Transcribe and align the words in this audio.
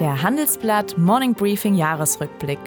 Der 0.00 0.22
Handelsblatt 0.22 0.96
Morning 0.96 1.34
Briefing 1.34 1.74
Jahresrückblick. 1.74 2.60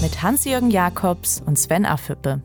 Mit 0.00 0.22
Hans-Jürgen 0.22 0.70
Jakobs 0.70 1.42
und 1.44 1.58
Sven 1.58 1.84
Affüppe. 1.84 2.40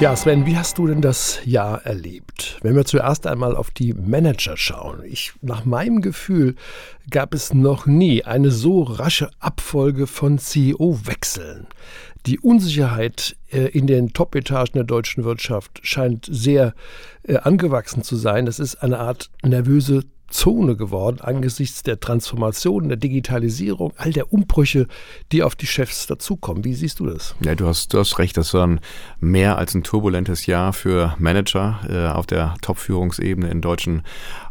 Ja, 0.00 0.14
Sven, 0.16 0.44
wie 0.44 0.58
hast 0.58 0.76
du 0.76 0.86
denn 0.86 1.00
das 1.00 1.40
Jahr 1.46 1.86
erlebt? 1.86 2.49
Wenn 2.62 2.76
wir 2.76 2.84
zuerst 2.84 3.26
einmal 3.26 3.56
auf 3.56 3.70
die 3.70 3.94
Manager 3.94 4.56
schauen. 4.56 5.02
Ich, 5.04 5.32
nach 5.40 5.64
meinem 5.64 6.02
Gefühl 6.02 6.56
gab 7.10 7.34
es 7.34 7.54
noch 7.54 7.86
nie 7.86 8.24
eine 8.24 8.50
so 8.50 8.82
rasche 8.82 9.30
Abfolge 9.38 10.06
von 10.06 10.38
CEO-Wechseln. 10.38 11.66
Die 12.26 12.38
Unsicherheit 12.38 13.36
äh, 13.50 13.66
in 13.66 13.86
den 13.86 14.12
Top-Etagen 14.12 14.74
der 14.74 14.84
deutschen 14.84 15.24
Wirtschaft 15.24 15.80
scheint 15.82 16.26
sehr 16.30 16.74
äh, 17.22 17.36
angewachsen 17.36 18.02
zu 18.02 18.16
sein. 18.16 18.46
Das 18.46 18.58
ist 18.58 18.76
eine 18.76 18.98
Art 18.98 19.30
nervöse 19.42 20.04
Zone 20.30 20.76
geworden 20.76 21.20
angesichts 21.20 21.82
der 21.82 22.00
Transformation, 22.00 22.88
der 22.88 22.96
Digitalisierung, 22.96 23.92
all 23.96 24.12
der 24.12 24.32
Umbrüche, 24.32 24.86
die 25.32 25.42
auf 25.42 25.56
die 25.56 25.66
Chefs 25.66 26.06
dazukommen. 26.06 26.64
Wie 26.64 26.74
siehst 26.74 27.00
du 27.00 27.06
das? 27.06 27.34
Ja, 27.40 27.54
du 27.54 27.66
hast, 27.66 27.92
du 27.92 27.98
hast 27.98 28.18
recht, 28.18 28.36
das 28.36 28.54
war 28.54 28.66
ein 28.66 28.80
mehr 29.18 29.58
als 29.58 29.74
ein 29.74 29.82
turbulentes 29.82 30.46
Jahr 30.46 30.72
für 30.72 31.14
Manager 31.18 31.80
äh, 31.88 32.16
auf 32.16 32.26
der 32.26 32.54
Top-Führungsebene 32.62 33.50
in 33.50 33.60
deutschen 33.60 34.02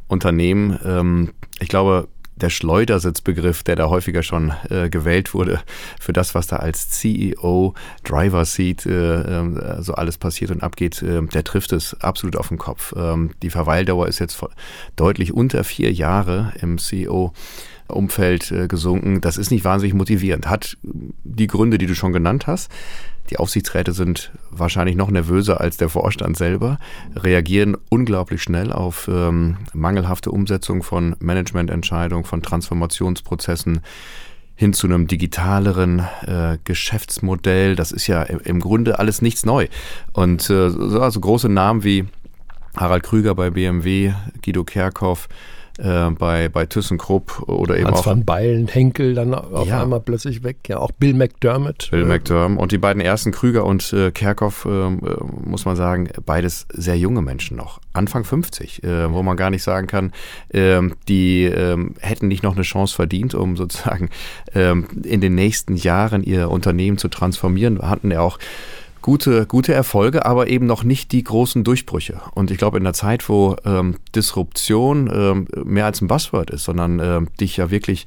Unternehmen. 0.07 0.77
Ähm, 0.83 1.33
ich 1.59 1.69
glaube, 1.69 2.07
der 2.41 2.49
Schleudersitzbegriff, 2.49 3.63
der 3.63 3.75
da 3.75 3.89
häufiger 3.89 4.23
schon 4.23 4.53
äh, 4.69 4.89
gewählt 4.89 5.33
wurde, 5.33 5.61
für 5.99 6.13
das, 6.13 6.35
was 6.35 6.47
da 6.47 6.57
als 6.57 6.89
CEO, 6.89 7.73
Driver 8.03 8.45
Seat, 8.45 8.85
äh, 8.85 9.21
äh, 9.21 9.81
so 9.81 9.93
alles 9.93 10.17
passiert 10.17 10.51
und 10.51 10.63
abgeht, 10.63 11.01
äh, 11.01 11.21
der 11.21 11.43
trifft 11.43 11.73
es 11.73 11.99
absolut 12.01 12.35
auf 12.35 12.49
den 12.49 12.57
Kopf. 12.57 12.93
Ähm, 12.95 13.31
die 13.41 13.49
Verweildauer 13.49 14.07
ist 14.07 14.19
jetzt 14.19 14.43
deutlich 14.95 15.33
unter 15.33 15.63
vier 15.63 15.91
Jahre 15.91 16.53
im 16.61 16.77
CEO. 16.77 17.33
Umfeld 17.89 18.51
äh, 18.51 18.67
gesunken. 18.67 19.21
Das 19.21 19.37
ist 19.37 19.51
nicht 19.51 19.63
wahnsinnig 19.63 19.93
motivierend. 19.93 20.47
Hat 20.47 20.77
die 20.83 21.47
Gründe, 21.47 21.77
die 21.77 21.87
du 21.87 21.95
schon 21.95 22.13
genannt 22.13 22.47
hast. 22.47 22.71
Die 23.29 23.37
Aufsichtsräte 23.37 23.91
sind 23.91 24.31
wahrscheinlich 24.49 24.95
noch 24.95 25.11
nervöser 25.11 25.61
als 25.61 25.77
der 25.77 25.89
Vorstand 25.89 26.35
selber, 26.35 26.79
reagieren 27.15 27.77
unglaublich 27.89 28.41
schnell 28.41 28.73
auf 28.73 29.07
ähm, 29.07 29.57
mangelhafte 29.73 30.31
Umsetzung 30.31 30.81
von 30.81 31.15
Managemententscheidungen, 31.19 32.25
von 32.25 32.41
Transformationsprozessen 32.41 33.81
hin 34.55 34.73
zu 34.73 34.87
einem 34.87 35.07
digitaleren 35.07 35.99
äh, 36.25 36.57
Geschäftsmodell. 36.63 37.75
Das 37.75 37.91
ist 37.91 38.07
ja 38.07 38.23
im 38.23 38.59
Grunde 38.59 38.99
alles 38.99 39.21
nichts 39.21 39.45
neu. 39.45 39.67
Und 40.11 40.49
äh, 40.49 40.69
so 40.69 40.99
also 40.99 41.19
große 41.19 41.49
Namen 41.49 41.83
wie 41.83 42.05
Harald 42.75 43.03
Krüger 43.03 43.35
bei 43.35 43.51
BMW, 43.51 44.13
Guido 44.43 44.63
Kerkhoff, 44.63 45.29
äh, 45.79 46.09
bei, 46.11 46.49
bei 46.49 46.65
ThyssenKrupp 46.65 47.47
oder 47.47 47.77
eben 47.77 47.87
Hans 47.87 47.99
auch. 47.99 48.07
van 48.07 48.25
Beilen, 48.25 48.67
Henkel 48.67 49.13
dann 49.13 49.33
auf 49.33 49.67
ja. 49.67 49.81
einmal 49.81 49.99
plötzlich 49.99 50.43
weg. 50.43 50.57
Ja, 50.67 50.77
auch 50.77 50.91
Bill 50.91 51.13
McDermott. 51.13 51.89
Bill 51.91 52.05
McDermott. 52.05 52.61
Und 52.61 52.71
die 52.71 52.77
beiden 52.77 53.01
ersten, 53.01 53.31
Krüger 53.31 53.65
und 53.65 53.93
äh, 53.93 54.11
Kerkhoff, 54.11 54.65
äh, 54.65 54.89
muss 55.45 55.65
man 55.65 55.75
sagen, 55.75 56.09
beides 56.25 56.67
sehr 56.73 56.97
junge 56.97 57.21
Menschen 57.21 57.57
noch. 57.57 57.79
Anfang 57.93 58.23
50, 58.23 58.83
äh, 58.83 59.11
wo 59.11 59.23
man 59.23 59.37
gar 59.37 59.49
nicht 59.49 59.63
sagen 59.63 59.87
kann, 59.87 60.11
ähm, 60.51 60.95
die 61.07 61.45
ähm, 61.45 61.95
hätten 61.99 62.27
nicht 62.27 62.43
noch 62.43 62.55
eine 62.55 62.63
Chance 62.63 62.95
verdient, 62.95 63.33
um 63.35 63.57
sozusagen 63.57 64.09
ähm, 64.53 64.87
in 65.03 65.21
den 65.21 65.35
nächsten 65.35 65.75
Jahren 65.75 66.23
ihr 66.23 66.49
Unternehmen 66.49 66.97
zu 66.97 67.07
transformieren. 67.07 67.81
Hatten 67.81 68.11
ja 68.11 68.21
auch 68.21 68.37
gute, 69.01 69.45
gute 69.45 69.73
Erfolge, 69.73 70.25
aber 70.25 70.47
eben 70.47 70.65
noch 70.65 70.83
nicht 70.83 71.11
die 71.11 71.23
großen 71.23 71.63
Durchbrüche. 71.63 72.21
Und 72.33 72.51
ich 72.51 72.57
glaube, 72.57 72.77
in 72.77 72.83
der 72.83 72.93
Zeit, 72.93 73.27
wo 73.29 73.55
ähm, 73.65 73.95
Disruption 74.15 75.09
ähm, 75.13 75.47
mehr 75.63 75.85
als 75.85 76.01
ein 76.01 76.07
Buzzword 76.07 76.49
ist, 76.49 76.63
sondern 76.63 76.99
ähm, 76.99 77.27
dich 77.39 77.57
ja 77.57 77.71
wirklich 77.71 78.05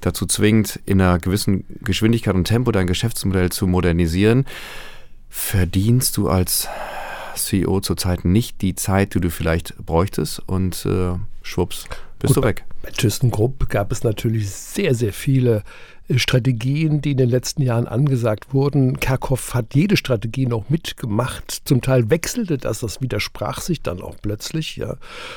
dazu 0.00 0.26
zwingt, 0.26 0.80
in 0.86 1.00
einer 1.00 1.18
gewissen 1.18 1.64
Geschwindigkeit 1.82 2.34
und 2.34 2.44
Tempo 2.44 2.72
dein 2.72 2.86
Geschäftsmodell 2.86 3.50
zu 3.50 3.66
modernisieren, 3.66 4.46
verdienst 5.28 6.16
du 6.16 6.28
als 6.28 6.68
CEO 7.34 7.80
zurzeit 7.80 8.24
nicht 8.24 8.62
die 8.62 8.74
Zeit, 8.74 9.14
die 9.14 9.20
du 9.20 9.30
vielleicht 9.30 9.76
bräuchtest 9.78 10.42
und 10.46 10.84
äh, 10.86 11.12
schwupps, 11.42 11.86
bist 12.18 12.34
Gut, 12.34 12.44
du 12.44 12.48
weg. 12.48 12.64
Bei 12.82 12.90
ThyssenKrupp 12.90 13.68
gab 13.68 13.92
es 13.92 14.04
natürlich 14.04 14.50
sehr, 14.50 14.94
sehr 14.94 15.12
viele 15.12 15.62
Strategien, 16.16 17.00
die 17.00 17.12
in 17.12 17.18
den 17.18 17.28
letzten 17.28 17.62
Jahren 17.62 17.86
angesagt 17.86 18.52
wurden. 18.52 18.98
Kerkhoff 18.98 19.54
hat 19.54 19.74
jede 19.74 19.96
Strategie 19.96 20.46
noch 20.46 20.68
mitgemacht. 20.68 21.62
Zum 21.64 21.82
Teil 21.82 22.10
wechselte 22.10 22.58
das, 22.58 22.80
das 22.80 23.00
widersprach 23.00 23.60
sich 23.60 23.82
dann 23.82 24.02
auch 24.02 24.16
plötzlich. 24.20 24.76
Ja. 24.76 24.96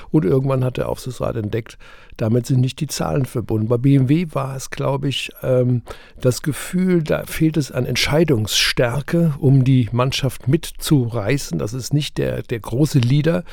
Und 0.09 0.25
irgendwann 0.25 0.63
hat 0.63 0.77
der 0.77 0.89
Aufsichtsrat 0.89 1.35
entdeckt, 1.35 1.77
damit 2.17 2.47
sind 2.47 2.61
nicht 2.61 2.79
die 2.79 2.87
Zahlen 2.87 3.25
verbunden. 3.25 3.67
Bei 3.67 3.77
BMW 3.77 4.27
war 4.31 4.55
es, 4.55 4.71
glaube 4.71 5.09
ich, 5.09 5.31
ähm, 5.43 5.83
das 6.19 6.41
Gefühl, 6.41 7.03
da 7.03 7.25
fehlt 7.25 7.57
es 7.57 7.71
an 7.71 7.85
Entscheidungsstärke, 7.85 9.35
um 9.39 9.63
die 9.63 9.89
Mannschaft 9.91 10.47
mitzureißen. 10.47 11.59
Das 11.59 11.73
ist 11.73 11.93
nicht 11.93 12.17
der, 12.17 12.41
der 12.41 12.59
große 12.59 12.99
Leader, 12.99 13.43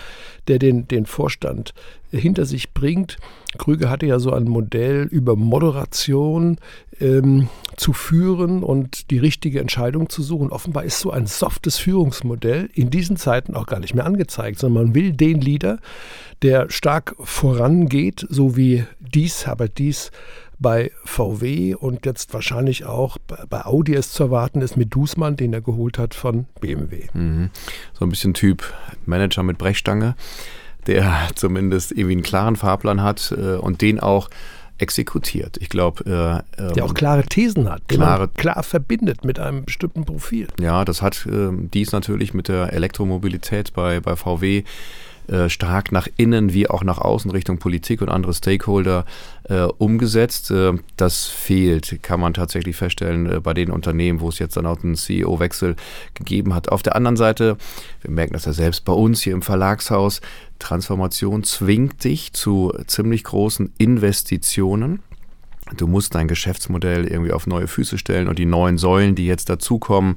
der 0.48 0.58
den, 0.58 0.88
den 0.88 1.06
Vorstand 1.06 1.74
hinter 2.10 2.44
sich 2.44 2.72
bringt. 2.72 3.18
Krüger 3.58 3.90
hatte 3.90 4.06
ja 4.06 4.18
so 4.18 4.32
ein 4.32 4.44
Modell 4.44 5.08
über 5.10 5.34
Moderation 5.34 6.58
ähm, 7.00 7.48
zu 7.76 7.92
führen 7.92 8.62
und 8.62 9.10
die 9.10 9.18
richtige 9.18 9.60
Entscheidung 9.60 10.08
zu 10.08 10.22
suchen. 10.22 10.50
Offenbar 10.50 10.84
ist 10.84 11.00
so 11.00 11.10
ein 11.10 11.26
softes 11.26 11.76
Führungsmodell 11.76 12.70
in 12.74 12.90
diesen 12.90 13.16
Zeiten 13.16 13.56
auch 13.56 13.66
gar 13.66 13.80
nicht 13.80 13.94
mehr 13.94 14.06
angezeigt, 14.06 14.58
sondern 14.58 14.84
man 14.84 14.94
will 14.94 15.12
den 15.12 15.40
Leader, 15.40 15.78
der 16.42 16.70
stark 16.70 17.16
vorangeht, 17.18 18.26
so 18.28 18.56
wie 18.56 18.84
dies, 19.00 19.46
Herbert 19.46 19.78
Dies 19.78 20.10
bei 20.60 20.92
VW 21.04 21.74
und 21.74 22.04
jetzt 22.04 22.34
wahrscheinlich 22.34 22.84
auch 22.84 23.16
bei 23.48 23.64
Audi 23.64 23.94
es 23.94 24.12
zu 24.12 24.24
erwarten 24.24 24.60
ist 24.60 24.76
mit 24.76 24.94
Dußmann, 24.94 25.36
den 25.36 25.54
er 25.54 25.62
geholt 25.62 25.98
hat 25.98 26.14
von 26.14 26.46
BMW. 26.60 27.08
Mhm. 27.14 27.50
So 27.94 28.04
ein 28.04 28.10
bisschen 28.10 28.34
Typ 28.34 28.62
Manager 29.06 29.42
mit 29.42 29.56
Brechstange, 29.58 30.14
der 30.86 31.28
zumindest 31.34 31.92
irgendwie 31.92 32.12
einen 32.12 32.22
klaren 32.22 32.56
Fahrplan 32.56 33.02
hat 33.02 33.34
äh, 33.36 33.56
und 33.56 33.82
den 33.82 34.00
auch 34.00 34.28
exekutiert. 34.78 35.58
Ich 35.60 35.68
glaube, 35.68 36.44
äh, 36.58 36.62
ähm, 36.62 36.72
der 36.72 36.84
auch 36.84 36.94
klare 36.94 37.22
Thesen 37.24 37.70
hat, 37.70 37.86
klare, 37.88 38.28
klar 38.28 38.62
verbindet 38.62 39.24
mit 39.24 39.38
einem 39.38 39.64
bestimmten 39.64 40.04
Profil. 40.04 40.48
Ja, 40.58 40.84
das 40.84 41.02
hat 41.02 41.26
äh, 41.26 41.50
dies 41.52 41.92
natürlich 41.92 42.34
mit 42.34 42.48
der 42.48 42.72
Elektromobilität 42.72 43.74
bei, 43.74 44.00
bei 44.00 44.16
VW 44.16 44.64
äh, 45.30 45.48
stark 45.48 45.92
nach 45.92 46.08
innen 46.16 46.52
wie 46.52 46.68
auch 46.68 46.82
nach 46.82 46.98
außen 46.98 47.30
Richtung 47.30 47.58
Politik 47.58 48.02
und 48.02 48.08
andere 48.08 48.34
Stakeholder 48.34 49.04
äh, 49.44 49.62
umgesetzt. 49.62 50.50
Äh, 50.50 50.72
das 50.96 51.26
fehlt, 51.26 52.02
kann 52.02 52.18
man 52.18 52.34
tatsächlich 52.34 52.74
feststellen, 52.74 53.26
äh, 53.26 53.40
bei 53.40 53.54
den 53.54 53.70
Unternehmen, 53.70 54.20
wo 54.20 54.28
es 54.28 54.40
jetzt 54.40 54.56
dann 54.56 54.66
auch 54.66 54.82
einen 54.82 54.96
CEO-Wechsel 54.96 55.76
gegeben 56.14 56.54
hat. 56.54 56.68
Auf 56.68 56.82
der 56.82 56.96
anderen 56.96 57.16
Seite, 57.16 57.56
wir 58.02 58.10
merken 58.10 58.32
das 58.32 58.44
ja 58.44 58.52
selbst 58.52 58.84
bei 58.84 58.92
uns 58.92 59.22
hier 59.22 59.34
im 59.34 59.42
Verlagshaus, 59.42 60.20
Transformation 60.58 61.44
zwingt 61.44 62.02
dich 62.02 62.32
zu 62.32 62.72
ziemlich 62.86 63.24
großen 63.24 63.72
Investitionen. 63.78 65.00
Du 65.76 65.86
musst 65.86 66.14
dein 66.14 66.28
Geschäftsmodell 66.28 67.06
irgendwie 67.06 67.32
auf 67.32 67.46
neue 67.46 67.66
Füße 67.66 67.98
stellen 67.98 68.28
und 68.28 68.38
die 68.38 68.46
neuen 68.46 68.78
Säulen, 68.78 69.14
die 69.14 69.26
jetzt 69.26 69.48
dazukommen 69.48 70.16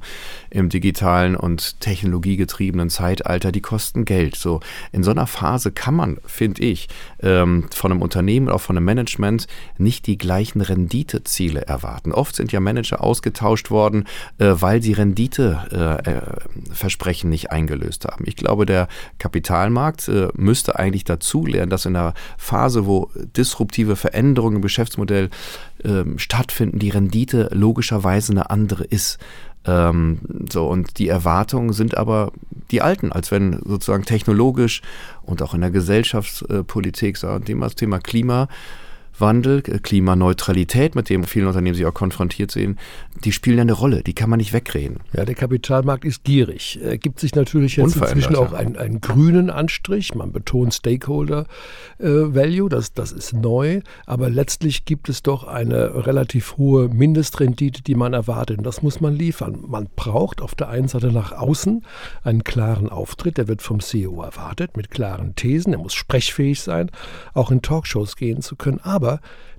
im 0.50 0.68
digitalen 0.68 1.36
und 1.36 1.80
technologiegetriebenen 1.80 2.90
Zeitalter, 2.90 3.52
die 3.52 3.60
kosten 3.60 4.04
Geld. 4.04 4.36
So 4.36 4.60
in 4.92 5.02
so 5.02 5.10
einer 5.10 5.26
Phase 5.26 5.72
kann 5.72 5.94
man, 5.94 6.18
finde 6.26 6.62
ich, 6.62 6.88
ähm, 7.20 7.66
von 7.74 7.92
einem 7.92 8.02
Unternehmen, 8.02 8.48
auch 8.48 8.60
von 8.60 8.76
einem 8.76 8.84
Management 8.84 9.46
nicht 9.78 10.06
die 10.06 10.18
gleichen 10.18 10.60
Renditeziele 10.60 11.62
erwarten. 11.62 12.12
Oft 12.12 12.36
sind 12.36 12.52
ja 12.52 12.60
Manager 12.60 13.02
ausgetauscht 13.02 13.70
worden, 13.70 14.04
äh, 14.38 14.52
weil 14.54 14.82
sie 14.82 14.92
Renditeversprechen 14.92 17.30
äh, 17.30 17.32
nicht 17.32 17.50
eingelöst 17.50 18.04
haben. 18.04 18.24
Ich 18.26 18.36
glaube, 18.36 18.66
der 18.66 18.88
Kapitalmarkt 19.18 20.08
äh, 20.08 20.28
müsste 20.34 20.78
eigentlich 20.78 21.04
dazu 21.04 21.46
lernen, 21.46 21.70
dass 21.70 21.86
in 21.86 21.96
einer 21.96 22.12
Phase, 22.36 22.84
wo 22.86 23.10
disruptive 23.36 23.96
Veränderungen 23.96 24.56
im 24.56 24.62
Geschäftsmodell 24.62 25.30
ähm, 25.84 26.18
stattfinden, 26.18 26.78
die 26.78 26.90
Rendite 26.90 27.50
logischerweise 27.52 28.32
eine 28.32 28.50
andere 28.50 28.84
ist. 28.84 29.18
Ähm, 29.66 30.18
so, 30.50 30.66
und 30.66 30.98
die 30.98 31.08
Erwartungen 31.08 31.72
sind 31.72 31.96
aber 31.96 32.32
die 32.70 32.82
alten, 32.82 33.12
als 33.12 33.30
wenn 33.30 33.60
sozusagen 33.64 34.04
technologisch 34.04 34.82
und 35.22 35.42
auch 35.42 35.54
in 35.54 35.60
der 35.62 35.70
Gesellschaftspolitik, 35.70 37.16
so, 37.16 37.38
das 37.38 37.74
Thema 37.74 37.98
Klima, 37.98 38.48
Klimawandel, 39.14 39.62
äh, 39.66 39.78
Klimaneutralität, 39.78 40.94
mit 40.94 41.08
dem 41.08 41.24
viele 41.24 41.48
Unternehmen 41.48 41.74
sich 41.74 41.86
auch 41.86 41.94
konfrontiert 41.94 42.50
sehen, 42.50 42.78
die 43.24 43.32
spielen 43.32 43.60
eine 43.60 43.72
Rolle. 43.72 44.02
Die 44.02 44.12
kann 44.12 44.28
man 44.28 44.38
nicht 44.38 44.52
wegreden. 44.52 44.98
Ja, 45.12 45.24
der 45.24 45.34
Kapitalmarkt 45.34 46.04
ist 46.04 46.24
gierig. 46.24 46.78
Er 46.82 46.98
gibt 46.98 47.20
sich 47.20 47.34
natürlich 47.34 47.76
jetzt 47.76 47.96
inzwischen 47.96 48.36
auch 48.36 48.52
einen, 48.52 48.76
einen, 48.76 49.00
grünen 49.00 49.50
Anstrich. 49.50 50.14
Man 50.14 50.32
betont 50.32 50.74
Stakeholder 50.74 51.46
äh, 51.98 52.06
Value, 52.06 52.68
das, 52.68 52.92
das 52.92 53.12
ist 53.12 53.32
neu. 53.32 53.80
Aber 54.06 54.30
letztlich 54.30 54.84
gibt 54.84 55.08
es 55.08 55.22
doch 55.22 55.44
eine 55.44 56.06
relativ 56.06 56.56
hohe 56.56 56.88
Mindestrendite, 56.88 57.82
die 57.82 57.94
man 57.94 58.12
erwartet. 58.12 58.58
Und 58.58 58.64
das 58.64 58.82
muss 58.82 59.00
man 59.00 59.14
liefern. 59.14 59.64
Man 59.66 59.88
braucht 59.94 60.40
auf 60.40 60.54
der 60.54 60.68
einen 60.68 60.88
Seite 60.88 61.12
nach 61.12 61.32
außen 61.32 61.84
einen 62.24 62.44
klaren 62.44 62.88
Auftritt. 62.88 63.38
Der 63.38 63.48
wird 63.48 63.62
vom 63.62 63.80
CEO 63.80 64.22
erwartet 64.22 64.76
mit 64.76 64.90
klaren 64.90 65.34
Thesen. 65.36 65.72
Er 65.72 65.78
muss 65.78 65.94
sprechfähig 65.94 66.60
sein, 66.60 66.90
auch 67.32 67.50
in 67.50 67.62
Talkshows 67.62 68.16
gehen 68.16 68.42
zu 68.42 68.56
können. 68.56 68.80
Aber 68.82 69.03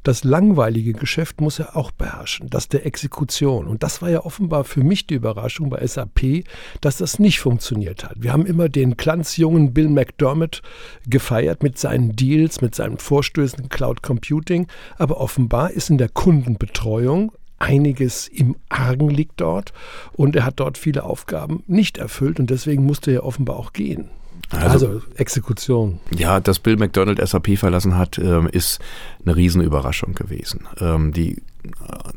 das 0.05 0.23
langweilige 0.23 0.93
Geschäft 0.93 1.41
muss 1.41 1.57
er 1.57 1.75
auch 1.75 1.91
beherrschen, 1.91 2.49
das 2.49 2.69
der 2.69 2.85
Exekution. 2.85 3.65
Und 3.67 3.81
das 3.81 4.03
war 4.03 4.09
ja 4.09 4.23
offenbar 4.23 4.63
für 4.63 4.83
mich 4.83 5.07
die 5.07 5.15
Überraschung 5.15 5.71
bei 5.71 5.85
SAP, 5.85 6.43
dass 6.79 6.97
das 6.97 7.17
nicht 7.17 7.39
funktioniert 7.39 8.03
hat. 8.03 8.13
Wir 8.21 8.31
haben 8.31 8.45
immer 8.45 8.69
den 8.69 8.97
glanzjungen 8.97 9.73
Bill 9.73 9.89
McDermott 9.89 10.61
gefeiert 11.07 11.63
mit 11.63 11.79
seinen 11.79 12.15
Deals, 12.15 12.61
mit 12.61 12.75
seinen 12.75 12.99
Vorstößen 12.99 13.67
Cloud 13.69 14.03
Computing, 14.03 14.67
aber 14.97 15.19
offenbar 15.19 15.71
ist 15.71 15.89
in 15.89 15.97
der 15.97 16.09
Kundenbetreuung 16.09 17.31
einiges 17.57 18.27
im 18.27 18.57
Argen 18.69 19.09
liegt 19.09 19.41
dort 19.41 19.73
und 20.13 20.35
er 20.35 20.45
hat 20.45 20.59
dort 20.59 20.77
viele 20.77 21.03
Aufgaben 21.03 21.63
nicht 21.67 21.97
erfüllt 21.97 22.39
und 22.39 22.49
deswegen 22.49 22.85
musste 22.85 23.11
er 23.11 23.25
offenbar 23.25 23.55
auch 23.55 23.73
gehen. 23.73 24.09
Also, 24.51 24.87
also, 24.87 25.01
Exekution. 25.15 25.99
Ja, 26.15 26.39
dass 26.39 26.59
Bill 26.59 26.77
McDonald 26.77 27.19
SAP 27.27 27.57
verlassen 27.57 27.97
hat, 27.97 28.19
ähm, 28.19 28.47
ist 28.47 28.79
eine 29.25 29.35
Riesenüberraschung 29.35 30.13
gewesen. 30.13 30.67
Ähm, 30.79 31.13
die 31.13 31.37
äh, 31.37 31.41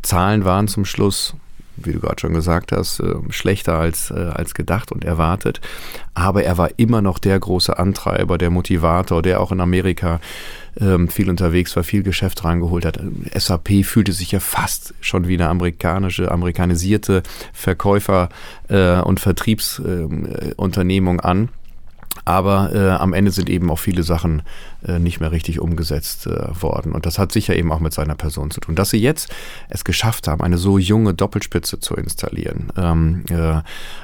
Zahlen 0.03 0.45
waren 0.45 0.69
zum 0.69 0.85
Schluss, 0.85 1.35
wie 1.77 1.93
du 1.93 2.01
gerade 2.01 2.21
schon 2.21 2.35
gesagt 2.35 2.73
hast, 2.73 3.01
äh, 3.01 3.15
schlechter 3.31 3.79
als, 3.79 4.11
äh, 4.11 4.31
als 4.35 4.53
gedacht 4.55 4.93
und 4.93 5.05
erwartet. 5.05 5.63
Aber 6.15 6.45
er 6.45 6.59
war 6.59 6.71
immer 6.77 7.01
noch 7.01 7.19
der 7.19 7.41
große 7.41 7.79
Antreiber, 7.79 8.37
der 8.37 8.51
Motivator, 8.51 9.23
der 9.23 9.41
auch 9.41 9.53
in 9.53 9.61
Amerika 9.61 10.21
ähm, 10.79 11.09
viel 11.09 11.31
unterwegs 11.31 11.75
war, 11.77 11.83
viel 11.83 12.03
Geschäft 12.03 12.45
reingeholt 12.45 12.85
hat. 12.85 13.01
SAP 13.35 13.85
fühlte 13.85 14.13
sich 14.13 14.33
ja 14.33 14.41
fast 14.41 14.93
schon 15.01 15.29
wie 15.29 15.35
eine 15.35 15.49
amerikanische, 15.49 16.31
amerikanisierte 16.31 17.23
Verkäufer- 17.53 18.29
und 18.69 19.19
Vertriebsunternehmung 19.19 21.21
an. 21.21 21.49
Aber 22.25 22.75
äh, 22.75 22.91
am 22.91 23.15
Ende 23.15 23.31
sind 23.31 23.49
eben 23.49 23.71
auch 23.71 23.79
viele 23.79 24.03
Sachen 24.03 24.43
äh, 24.87 24.99
nicht 24.99 25.19
mehr 25.21 25.33
richtig 25.33 25.61
umgesetzt 25.61 26.27
äh, 26.27 26.63
worden. 26.63 26.93
Und 26.93 27.07
das 27.07 27.19
hat 27.19 27.33
sicher 27.33 27.57
eben 27.57 27.73
auch 27.73 27.81
mit 27.81 27.95
seiner 27.95 28.15
Person 28.15 28.51
zu 28.51 28.61
tun. 28.61 28.75
Dass 28.75 28.91
sie 28.91 28.99
jetzt 28.99 29.35
es 29.69 29.85
geschafft 29.85 30.29
haben, 30.29 30.43
eine 30.43 30.59
so 30.59 30.79
junge 30.79 31.15
Doppelspitze 31.15 31.81
zu 31.81 31.95
installieren, 31.95 32.71
ähm, 32.77 33.25
äh, 33.31 33.63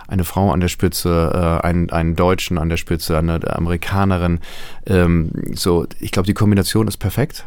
eine 0.08 0.24
Frau 0.24 0.52
an 0.52 0.60
der 0.60 0.68
Spitze, 0.68 1.60
äh, 1.62 1.66
einen, 1.66 1.90
einen 1.90 2.16
Deutschen 2.16 2.58
an 2.58 2.70
der 2.70 2.76
Spitze, 2.78 3.18
eine 3.18 3.40
Amerikanerin, 3.54 4.40
ähm, 4.86 5.30
so, 5.54 5.86
ich 6.00 6.10
glaube, 6.10 6.26
die 6.26 6.34
Kombination 6.34 6.88
ist 6.88 6.96
perfekt, 6.96 7.44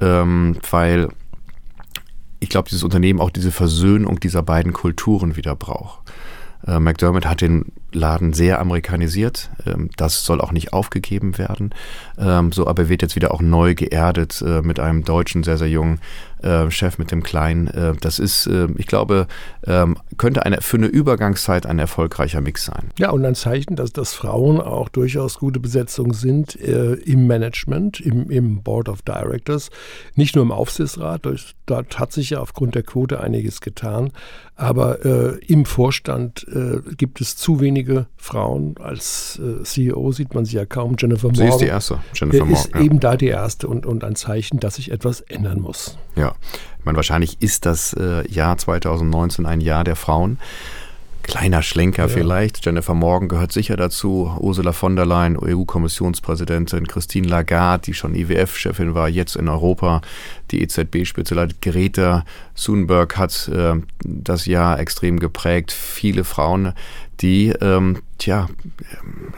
ähm, 0.00 0.56
weil 0.70 1.08
ich 2.40 2.48
glaube, 2.48 2.68
dieses 2.68 2.84
Unternehmen 2.84 3.20
auch 3.20 3.30
diese 3.30 3.52
Versöhnung 3.52 4.20
dieser 4.20 4.42
beiden 4.42 4.72
Kulturen 4.72 5.36
wieder 5.36 5.54
braucht. 5.54 6.00
Äh, 6.66 6.80
McDermott 6.80 7.26
hat 7.26 7.40
den 7.40 7.72
Laden 7.92 8.32
sehr 8.32 8.60
amerikanisiert. 8.60 9.50
Ähm, 9.66 9.90
das 9.96 10.24
soll 10.24 10.40
auch 10.40 10.52
nicht 10.52 10.72
aufgegeben 10.72 11.38
werden. 11.38 11.74
Ähm, 12.18 12.52
so, 12.52 12.66
aber 12.66 12.88
wird 12.88 13.02
jetzt 13.02 13.16
wieder 13.16 13.32
auch 13.32 13.40
neu 13.40 13.74
geerdet 13.74 14.42
äh, 14.42 14.62
mit 14.62 14.78
einem 14.78 15.04
deutschen, 15.04 15.42
sehr, 15.42 15.56
sehr 15.56 15.68
jungen 15.68 16.00
äh, 16.42 16.70
Chef, 16.70 16.98
mit 16.98 17.10
dem 17.10 17.22
Kleinen. 17.22 17.68
Äh, 17.68 17.94
das 18.00 18.18
ist, 18.18 18.46
äh, 18.46 18.68
ich 18.76 18.86
glaube, 18.86 19.26
ähm, 19.66 19.96
könnte 20.18 20.44
eine, 20.44 20.60
für 20.60 20.76
eine 20.76 20.86
Übergangszeit 20.86 21.66
ein 21.66 21.78
erfolgreicher 21.78 22.40
Mix 22.40 22.64
sein. 22.64 22.90
Ja, 22.98 23.10
und 23.10 23.24
ein 23.24 23.34
Zeichen, 23.34 23.76
dass, 23.76 23.92
dass 23.92 24.12
Frauen 24.12 24.60
auch 24.60 24.88
durchaus 24.88 25.38
gute 25.38 25.60
Besetzung 25.60 26.12
sind 26.12 26.60
äh, 26.60 26.94
im 26.94 27.26
Management, 27.26 28.00
im, 28.00 28.30
im 28.30 28.62
Board 28.62 28.88
of 28.88 29.02
Directors, 29.02 29.70
nicht 30.14 30.36
nur 30.36 30.44
im 30.44 30.52
Aufsichtsrat. 30.52 31.22
Dort 31.66 31.98
hat 31.98 32.12
sich 32.12 32.30
ja 32.30 32.40
aufgrund 32.40 32.74
der 32.74 32.82
Quote 32.82 33.20
einiges 33.20 33.60
getan. 33.60 34.10
Aber 34.60 35.04
äh, 35.04 35.38
im 35.46 35.64
Vorstand 35.64 36.46
gibt 36.96 37.20
es 37.20 37.36
zu 37.36 37.60
wenig 37.60 37.68
wenige 37.68 38.06
Frauen. 38.16 38.74
Als 38.78 39.40
äh, 39.42 39.62
CEO 39.62 40.12
sieht 40.12 40.34
man 40.34 40.44
sie 40.44 40.56
ja 40.56 40.66
kaum. 40.66 40.96
Jennifer 40.98 41.28
Morgan. 41.28 41.46
Sie 41.46 41.48
ist 41.48 41.58
die 41.58 41.66
erste. 41.66 41.98
Jennifer 42.14 42.44
Morgan. 42.44 42.64
Ist 42.64 42.74
ja. 42.74 42.80
eben 42.80 43.00
da 43.00 43.16
die 43.16 43.26
erste 43.26 43.68
und, 43.68 43.86
und 43.86 44.04
ein 44.04 44.16
Zeichen, 44.16 44.58
dass 44.60 44.76
sich 44.76 44.90
etwas 44.90 45.20
ändern 45.20 45.60
muss. 45.60 45.98
Ja, 46.16 46.34
ich 46.78 46.84
meine, 46.84 46.96
wahrscheinlich 46.96 47.40
ist 47.42 47.66
das 47.66 47.92
äh, 47.92 48.28
Jahr 48.30 48.56
2019 48.56 49.46
ein 49.46 49.60
Jahr 49.60 49.84
der 49.84 49.96
Frauen. 49.96 50.38
Kleiner 51.28 51.62
Schlenker 51.62 52.04
ja. 52.04 52.08
vielleicht. 52.08 52.64
Jennifer 52.64 52.94
Morgan 52.94 53.28
gehört 53.28 53.52
sicher 53.52 53.76
dazu. 53.76 54.34
Ursula 54.40 54.72
von 54.72 54.96
der 54.96 55.04
Leyen, 55.04 55.36
EU-Kommissionspräsidentin. 55.36 56.86
Christine 56.86 57.28
Lagarde, 57.28 57.82
die 57.84 57.92
schon 57.92 58.14
IWF-Chefin 58.14 58.94
war, 58.94 59.10
jetzt 59.10 59.36
in 59.36 59.46
Europa. 59.46 60.00
Die 60.50 60.62
EZB-Spitze 60.62 61.36
Greta 61.60 62.24
Thunberg 62.54 63.18
hat 63.18 63.46
äh, 63.48 63.74
das 64.02 64.46
Jahr 64.46 64.80
extrem 64.80 65.20
geprägt. 65.20 65.70
Viele 65.70 66.24
Frauen, 66.24 66.72
die, 67.20 67.48
ähm, 67.60 67.98
tja, 68.16 68.48
ähm, 68.98 69.34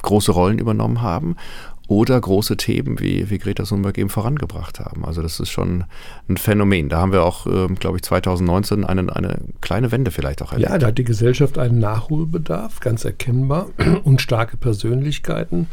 große 0.00 0.30
Rollen 0.30 0.60
übernommen 0.60 1.02
haben 1.02 1.34
oder 1.94 2.20
große 2.20 2.56
Themen 2.56 2.98
wie, 2.98 3.30
wie 3.30 3.38
Greta 3.38 3.62
Thunberg 3.62 3.96
eben 3.98 4.10
vorangebracht 4.10 4.80
haben. 4.80 5.04
Also 5.04 5.22
das 5.22 5.38
ist 5.38 5.50
schon 5.50 5.84
ein 6.28 6.36
Phänomen. 6.36 6.88
Da 6.88 6.98
haben 6.98 7.12
wir 7.12 7.22
auch, 7.22 7.46
ähm, 7.46 7.76
glaube 7.76 7.98
ich, 7.98 8.02
2019 8.02 8.84
eine, 8.84 9.14
eine 9.14 9.38
kleine 9.60 9.92
Wende 9.92 10.10
vielleicht 10.10 10.42
auch 10.42 10.52
erlebt. 10.52 10.70
Ja, 10.70 10.78
da 10.78 10.88
hat 10.88 10.98
die 10.98 11.04
Gesellschaft 11.04 11.56
einen 11.56 11.78
Nachholbedarf, 11.78 12.80
ganz 12.80 13.04
erkennbar, 13.04 13.68
und 14.04 14.20
starke 14.20 14.56
Persönlichkeiten, 14.56 15.68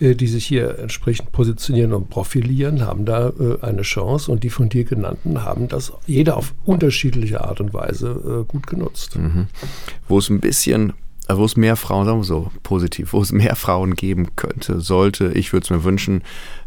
äh, 0.00 0.16
die 0.16 0.26
sich 0.26 0.44
hier 0.44 0.76
entsprechend 0.80 1.30
positionieren 1.30 1.92
und 1.92 2.10
profilieren, 2.10 2.84
haben 2.84 3.04
da 3.04 3.28
äh, 3.28 3.58
eine 3.62 3.82
Chance 3.82 4.32
und 4.32 4.42
die 4.42 4.50
von 4.50 4.68
dir 4.68 4.82
genannten 4.82 5.44
haben 5.44 5.68
das 5.68 5.92
jeder 6.06 6.36
auf 6.36 6.52
unterschiedliche 6.64 7.44
Art 7.44 7.60
und 7.60 7.72
Weise 7.72 8.42
äh, 8.42 8.44
gut 8.44 8.66
genutzt. 8.66 9.16
Mhm. 9.16 9.46
Wo 10.08 10.18
es 10.18 10.30
ein 10.30 10.40
bisschen 10.40 10.94
wo 11.36 11.44
es 11.44 11.56
mehr 11.56 11.76
Frauen, 11.76 12.06
sagen 12.06 12.18
wir 12.18 12.24
so 12.24 12.50
positiv, 12.62 13.12
wo 13.12 13.20
es 13.20 13.32
mehr 13.32 13.56
Frauen 13.56 13.94
geben 13.94 14.36
könnte, 14.36 14.80
sollte, 14.80 15.32
ich 15.32 15.52
würde 15.52 15.64
es 15.64 15.70
mir 15.70 15.84
wünschen, 15.84 16.22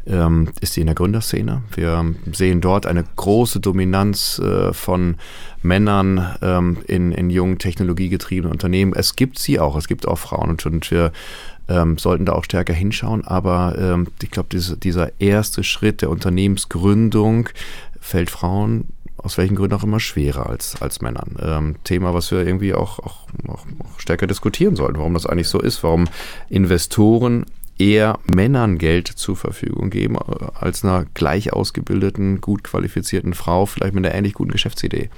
ähm, 0.05 0.49
ist 0.61 0.75
die 0.75 0.81
in 0.81 0.87
der 0.87 0.95
Gründerszene. 0.95 1.63
Wir 1.73 2.13
sehen 2.31 2.61
dort 2.61 2.85
eine 2.85 3.03
große 3.15 3.59
Dominanz 3.59 4.39
äh, 4.39 4.73
von 4.73 5.15
Männern 5.61 6.35
ähm, 6.41 6.77
in, 6.87 7.11
in 7.11 7.29
jungen 7.29 7.57
technologiegetriebenen 7.57 8.51
Unternehmen. 8.51 8.93
Es 8.93 9.15
gibt 9.15 9.39
sie 9.39 9.59
auch, 9.59 9.75
es 9.75 9.87
gibt 9.87 10.07
auch 10.07 10.17
Frauen 10.19 10.49
und, 10.49 10.65
und 10.65 10.91
wir 10.91 11.11
ähm, 11.69 11.97
sollten 11.97 12.25
da 12.25 12.33
auch 12.33 12.43
stärker 12.43 12.73
hinschauen. 12.73 13.25
Aber 13.25 13.75
ähm, 13.77 14.07
ich 14.21 14.31
glaube, 14.31 14.49
dieser 14.49 15.21
erste 15.21 15.63
Schritt 15.63 16.01
der 16.01 16.09
Unternehmensgründung 16.09 17.49
fällt 17.99 18.29
Frauen 18.29 18.89
aus 19.23 19.37
welchen 19.37 19.55
Gründen 19.55 19.75
auch 19.75 19.83
immer 19.83 19.99
schwerer 19.99 20.49
als, 20.49 20.81
als 20.81 21.01
Männern. 21.01 21.35
Ähm, 21.41 21.75
Thema, 21.83 22.13
was 22.13 22.29
wir 22.31 22.45
irgendwie 22.45 22.73
auch, 22.73 22.99
auch, 22.99 23.27
auch, 23.47 23.65
stärker 23.97 24.27
diskutieren 24.27 24.75
sollten, 24.75 24.97
warum 24.97 25.13
das 25.13 25.25
eigentlich 25.25 25.47
so 25.47 25.59
ist, 25.59 25.83
warum 25.83 26.07
Investoren 26.49 27.45
eher 27.79 28.19
Männern 28.25 28.77
Geld 28.77 29.07
zur 29.07 29.35
Verfügung 29.35 29.89
geben 29.89 30.15
äh, 30.15 30.45
als 30.59 30.83
einer 30.83 31.05
gleich 31.13 31.53
ausgebildeten, 31.53 32.41
gut 32.41 32.63
qualifizierten 32.63 33.33
Frau, 33.33 33.65
vielleicht 33.65 33.93
mit 33.93 34.05
einer 34.05 34.13
ähnlich 34.13 34.33
guten 34.33 34.51
Geschäftsidee. 34.51 35.09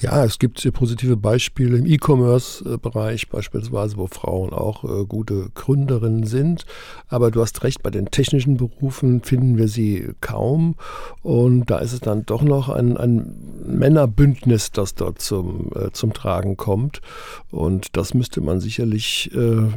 Ja, 0.00 0.24
es 0.24 0.38
gibt 0.38 0.72
positive 0.72 1.16
Beispiele 1.16 1.76
im 1.76 1.84
E-Commerce-Bereich 1.84 3.28
beispielsweise, 3.28 3.96
wo 3.96 4.06
Frauen 4.06 4.52
auch 4.52 4.84
äh, 4.84 5.04
gute 5.04 5.50
Gründerinnen 5.54 6.24
sind. 6.24 6.66
Aber 7.08 7.32
du 7.32 7.40
hast 7.40 7.64
recht, 7.64 7.82
bei 7.82 7.90
den 7.90 8.06
technischen 8.06 8.56
Berufen 8.58 9.22
finden 9.22 9.58
wir 9.58 9.66
sie 9.66 10.10
kaum. 10.20 10.76
Und 11.22 11.66
da 11.66 11.78
ist 11.78 11.92
es 11.92 12.00
dann 12.00 12.24
doch 12.24 12.42
noch 12.42 12.68
ein, 12.68 12.96
ein 12.96 13.47
Männerbündnis, 13.68 14.70
das 14.72 14.94
dort 14.94 15.20
zum, 15.20 15.70
äh, 15.74 15.90
zum 15.92 16.12
Tragen 16.12 16.56
kommt. 16.56 17.00
Und 17.50 17.96
das 17.96 18.14
müsste 18.14 18.40
man 18.40 18.60
sicherlich 18.60 19.30
äh, 19.34 19.38
äh 19.38 19.68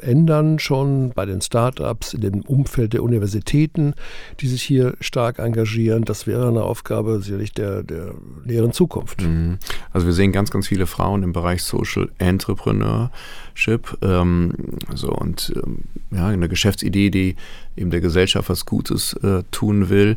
ändern, 0.00 0.58
schon 0.58 1.12
bei 1.14 1.26
den 1.26 1.40
Start-ups, 1.40 2.14
in 2.14 2.20
dem 2.20 2.40
Umfeld 2.42 2.92
der 2.92 3.02
Universitäten, 3.02 3.94
die 4.40 4.48
sich 4.48 4.62
hier 4.62 4.94
stark 5.00 5.38
engagieren. 5.38 6.04
Das 6.04 6.26
wäre 6.26 6.48
eine 6.48 6.62
Aufgabe 6.62 7.20
sicherlich 7.20 7.52
der, 7.52 7.82
der 7.82 8.14
näheren 8.44 8.72
Zukunft. 8.72 9.22
Mhm. 9.22 9.58
Also 9.92 10.06
wir 10.06 10.14
sehen 10.14 10.32
ganz, 10.32 10.50
ganz 10.50 10.66
viele 10.68 10.86
Frauen 10.86 11.22
im 11.22 11.32
Bereich 11.32 11.62
Social 11.62 12.08
Entrepreneurship. 12.18 13.98
Ähm, 14.02 14.52
so 14.94 15.10
und 15.10 15.52
ähm, 15.56 15.78
ja, 16.10 16.28
eine 16.28 16.48
Geschäftsidee, 16.48 17.10
die 17.10 17.36
eben 17.76 17.90
der 17.90 18.00
Gesellschaft 18.00 18.48
was 18.48 18.66
Gutes 18.66 19.14
äh, 19.14 19.42
tun 19.50 19.88
will, 19.88 20.16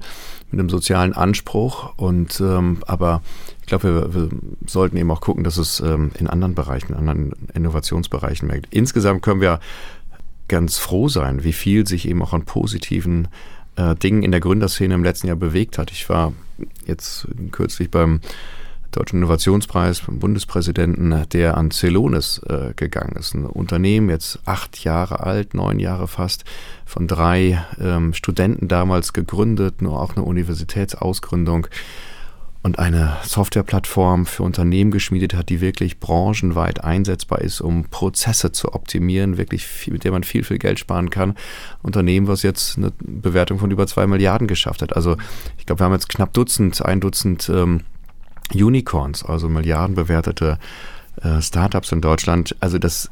mit 0.52 0.60
einem 0.60 0.70
sozialen 0.70 1.14
Anspruch. 1.14 1.94
Und 1.98 2.40
ähm, 2.42 2.80
aber 2.88 3.22
ich 3.62 3.68
glaube, 3.68 4.14
wir, 4.14 4.14
wir, 4.14 4.30
sollten 4.66 4.98
eben 4.98 5.12
auch 5.12 5.22
gucken, 5.22 5.44
dass 5.44 5.58
es 5.58 5.80
ähm, 5.80 6.12
in 6.20 6.28
anderen 6.28 6.56
Bereichen, 6.56 6.94
in 6.94 7.00
anderen 7.00 7.34
Innovationsbereichen 7.54 8.48
merkt. 8.48 8.68
Insgesamt 8.72 9.22
können 9.22 9.42
wir 9.42 9.60
ganz 10.48 10.78
froh 10.78 11.10
sein, 11.10 11.44
wie 11.44 11.54
viel 11.54 11.88
sich 11.88 12.08
eben 12.08 12.22
auch 12.22 12.34
an 12.34 12.46
positiven 12.46 13.28
äh, 13.76 13.96
Dingen 13.96 14.24
in 14.24 14.32
der 14.32 14.40
Gründerszene 14.40 14.94
im 14.94 15.04
letzten 15.04 15.28
Jahr 15.28 15.36
bewegt 15.36 15.78
hat. 15.78 15.92
Ich 15.92 16.08
war 16.10 16.34
jetzt 16.86 17.28
kürzlich 17.52 17.90
beim 17.92 18.22
Deutschen 18.96 19.18
Innovationspreis 19.18 20.00
vom 20.00 20.20
Bundespräsidenten, 20.20 21.28
der 21.34 21.58
an 21.58 21.72
Celonis 21.72 22.42
äh, 22.48 22.74
gegangen 22.76 23.16
ist. 23.18 23.34
Ein 23.34 23.46
Unternehmen, 23.46 24.10
jetzt 24.10 24.40
acht 24.46 24.84
Jahre 24.84 25.20
alt, 25.22 25.54
neun 25.54 25.80
Jahre 25.80 26.08
fast, 26.08 26.46
von 26.86 27.08
drei 27.08 27.64
ähm, 27.80 28.14
Studenten 28.14 28.68
damals 28.68 29.12
gegründet, 29.12 29.82
nur 29.82 30.02
auch 30.02 30.16
eine 30.16 30.24
Universitätsausgründung 30.24 31.68
und 32.66 32.80
eine 32.80 33.18
Softwareplattform 33.22 34.26
für 34.26 34.42
Unternehmen 34.42 34.90
geschmiedet 34.90 35.36
hat, 35.36 35.50
die 35.50 35.62
wirklich 35.62 36.00
branchenweit 36.00 36.84
einsetzbar 36.84 37.42
ist, 37.42 37.62
um 37.62 37.86
Prozesse 37.92 38.54
zu 38.54 38.74
optimieren, 38.74 39.38
wirklich 39.38 39.68
viel, 39.68 39.94
mit 39.94 40.04
der 40.04 40.12
man 40.12 40.24
viel, 40.24 40.44
viel 40.44 40.58
Geld 40.58 40.80
sparen 40.80 41.12
kann. 41.12 41.36
Unternehmen, 41.84 42.28
was 42.28 42.42
jetzt 42.42 42.78
eine 42.78 42.92
Bewertung 43.00 43.60
von 43.60 43.70
über 43.70 43.86
zwei 43.86 44.08
Milliarden 44.08 44.48
geschafft 44.48 44.82
hat. 44.82 44.96
Also 44.96 45.16
ich 45.60 45.68
glaube, 45.68 45.82
wir 45.82 45.86
haben 45.86 45.94
jetzt 45.94 46.10
knapp 46.10 46.34
Dutzend, 46.34 46.84
ein 46.84 47.02
Dutzend 47.02 47.50
ähm, 47.50 47.82
Unicorns, 48.54 49.24
also 49.24 49.50
milliardenbewertete 49.50 50.60
äh, 51.22 51.42
Startups 51.42 51.92
in 51.92 52.02
Deutschland. 52.02 52.56
Also 52.60 52.78
das 52.78 53.10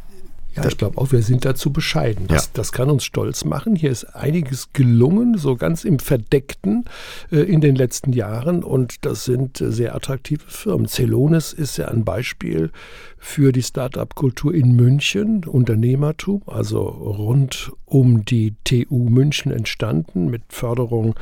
ja, 0.56 0.68
ich 0.68 0.78
glaube 0.78 1.00
auch, 1.00 1.12
wir 1.12 1.24
sind 1.24 1.46
dazu 1.46 1.72
bescheiden. 1.72 2.28
Das, 2.28 2.46
ja. 2.46 2.52
das 2.54 2.72
kann 2.72 2.90
uns 2.90 3.04
stolz 3.04 3.44
machen. 3.44 3.76
Hier 3.76 3.90
ist 3.92 4.16
einiges 4.16 4.72
gelungen, 4.72 5.38
so 5.38 5.56
ganz 5.56 5.84
im 5.84 6.00
Verdeckten 6.00 6.86
äh, 7.32 7.40
in 7.40 7.60
den 7.60 7.76
letzten 7.76 8.14
Jahren. 8.14 8.64
Und 8.64 9.06
das 9.06 9.26
sind 9.26 9.62
äh, 9.62 9.72
sehr 9.72 9.96
attraktive 9.96 10.44
Firmen. 10.48 10.88
Celonis 10.88 11.54
ist 11.54 11.78
ja 11.78 11.88
ein 11.88 12.06
Beispiel 12.06 12.72
für 13.18 13.52
die 13.52 13.64
Start-up-Kultur 13.64 14.54
in 14.54 14.76
München, 14.76 15.46
Unternehmertum, 15.46 16.44
also 16.46 16.82
rund 16.82 17.72
um 17.86 18.26
die 18.26 18.56
TU 18.64 19.10
München 19.10 19.52
entstanden 19.52 20.30
mit 20.30 20.42
Förderung 20.50 21.16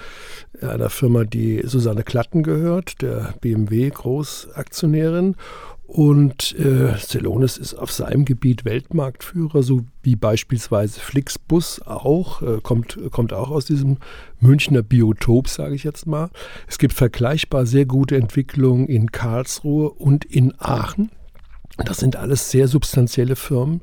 einer 0.62 0.90
Firma, 0.90 1.24
die 1.26 1.62
Susanne 1.66 2.04
Klatten 2.04 2.44
gehört, 2.44 3.02
der 3.02 3.34
BMW-Großaktionärin. 3.42 5.36
Und 5.94 6.58
äh, 6.58 6.98
Celonis 6.98 7.58
ist 7.58 7.74
auf 7.74 7.92
seinem 7.92 8.24
Gebiet 8.24 8.64
Weltmarktführer, 8.64 9.62
so 9.62 9.82
wie 10.04 10.16
beispielsweise 10.16 11.02
Flixbus 11.02 11.82
auch, 11.82 12.42
äh, 12.42 12.62
kommt, 12.64 12.98
kommt 13.12 13.34
auch 13.34 13.52
aus 13.52 13.66
diesem 13.66 13.98
Münchner 14.40 14.84
Biotop, 14.84 15.50
sage 15.50 15.76
ich 15.76 15.84
jetzt 15.84 16.08
mal. 16.08 16.30
Es 16.66 16.78
gibt 16.78 16.94
vergleichbar 16.94 17.66
sehr 17.66 17.86
gute 17.86 18.16
Entwicklungen 18.16 18.88
in 18.88 19.12
Karlsruhe 19.12 19.90
und 19.90 20.24
in 20.24 20.54
Aachen. 20.60 21.12
Das 21.78 21.98
sind 21.98 22.16
alles 22.16 22.52
sehr 22.52 22.68
substanzielle 22.68 23.36
Firmen, 23.36 23.82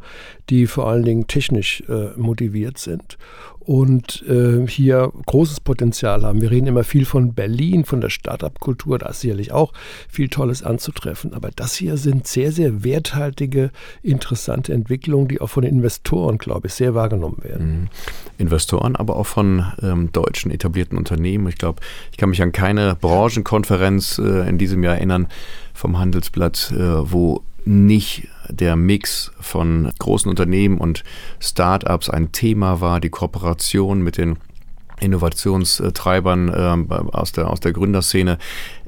die 0.50 0.66
vor 0.66 0.88
allen 0.88 1.04
Dingen 1.04 1.26
technisch 1.26 1.82
äh, 1.88 2.10
motiviert 2.16 2.78
sind 2.78 3.18
und 3.68 4.24
äh, 4.26 4.66
hier 4.66 5.12
großes 5.26 5.60
Potenzial 5.60 6.22
haben. 6.22 6.40
Wir 6.40 6.50
reden 6.50 6.68
immer 6.68 6.84
viel 6.84 7.04
von 7.04 7.34
Berlin, 7.34 7.84
von 7.84 8.00
der 8.00 8.08
Start-up-Kultur, 8.08 8.98
da 8.98 9.10
ist 9.10 9.20
sicherlich 9.20 9.52
auch 9.52 9.74
viel 10.08 10.30
Tolles 10.30 10.62
anzutreffen. 10.62 11.34
Aber 11.34 11.50
das 11.54 11.74
hier 11.74 11.98
sind 11.98 12.26
sehr, 12.26 12.50
sehr 12.50 12.82
werthaltige, 12.82 13.70
interessante 14.02 14.72
Entwicklungen, 14.72 15.28
die 15.28 15.42
auch 15.42 15.50
von 15.50 15.64
den 15.64 15.74
Investoren, 15.74 16.38
glaube 16.38 16.68
ich, 16.68 16.72
sehr 16.72 16.94
wahrgenommen 16.94 17.42
werden. 17.42 17.80
Mhm. 17.80 17.88
Investoren, 18.38 18.96
aber 18.96 19.16
auch 19.16 19.26
von 19.26 19.66
ähm, 19.82 20.12
deutschen 20.12 20.50
etablierten 20.50 20.96
Unternehmen. 20.96 21.46
Ich 21.48 21.58
glaube, 21.58 21.82
ich 22.10 22.16
kann 22.16 22.30
mich 22.30 22.40
an 22.40 22.52
keine 22.52 22.96
Branchenkonferenz 22.98 24.18
äh, 24.18 24.48
in 24.48 24.56
diesem 24.56 24.82
Jahr 24.82 24.94
erinnern 24.94 25.28
vom 25.74 25.98
Handelsblatt, 25.98 26.72
äh, 26.72 27.12
wo 27.12 27.42
nicht 27.68 28.28
der 28.48 28.76
Mix 28.76 29.30
von 29.40 29.90
großen 29.98 30.30
Unternehmen 30.30 30.78
und 30.78 31.04
Startups 31.38 32.08
ein 32.08 32.32
Thema 32.32 32.80
war, 32.80 32.98
die 32.98 33.10
Kooperation 33.10 34.00
mit 34.00 34.16
den 34.16 34.38
Innovationstreibern 35.00 36.48
äh, 36.48 36.94
aus, 37.12 37.32
der, 37.32 37.50
aus 37.50 37.60
der 37.60 37.72
Gründerszene. 37.72 38.38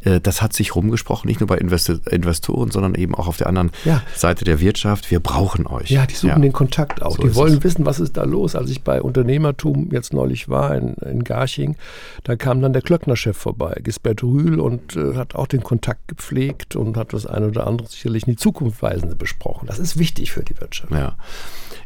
Äh, 0.04 0.20
das 0.20 0.42
hat 0.42 0.52
sich 0.52 0.74
rumgesprochen, 0.74 1.28
nicht 1.28 1.40
nur 1.40 1.46
bei 1.46 1.58
Investoren, 1.58 2.70
sondern 2.70 2.94
eben 2.94 3.14
auch 3.14 3.28
auf 3.28 3.36
der 3.36 3.46
anderen 3.46 3.70
ja. 3.84 4.02
Seite 4.14 4.44
der 4.44 4.60
Wirtschaft. 4.60 5.10
Wir 5.10 5.20
brauchen 5.20 5.66
euch. 5.66 5.90
Ja, 5.90 6.06
die 6.06 6.14
suchen 6.14 6.28
ja. 6.28 6.38
den 6.38 6.52
Kontakt 6.52 7.02
auch. 7.02 7.16
So 7.16 7.22
die 7.22 7.34
wollen 7.34 7.58
es. 7.58 7.64
wissen, 7.64 7.86
was 7.86 8.00
ist 8.00 8.16
da 8.16 8.24
los. 8.24 8.54
Als 8.54 8.70
ich 8.70 8.82
bei 8.82 9.02
Unternehmertum 9.02 9.90
jetzt 9.92 10.12
neulich 10.12 10.48
war 10.48 10.74
in, 10.76 10.94
in 10.94 11.24
Garching, 11.24 11.76
da 12.24 12.36
kam 12.36 12.60
dann 12.60 12.72
der 12.72 12.82
Klöckner-Chef 12.82 13.36
vorbei, 13.36 13.80
Gisbert 13.82 14.22
Rühl, 14.22 14.60
und 14.60 14.96
äh, 14.96 15.16
hat 15.16 15.34
auch 15.34 15.46
den 15.46 15.62
Kontakt 15.62 16.08
gepflegt 16.08 16.76
und 16.76 16.96
hat 16.96 17.12
das 17.12 17.26
eine 17.26 17.48
oder 17.48 17.66
andere 17.66 17.88
sicherlich 17.88 18.26
in 18.26 18.32
die 18.32 18.38
Zukunft 18.38 18.82
weisende 18.82 19.14
besprochen. 19.14 19.66
Das 19.66 19.78
ist 19.78 19.98
wichtig 19.98 20.32
für 20.32 20.42
die 20.42 20.58
Wirtschaft. 20.60 20.92
Ja. 20.92 21.16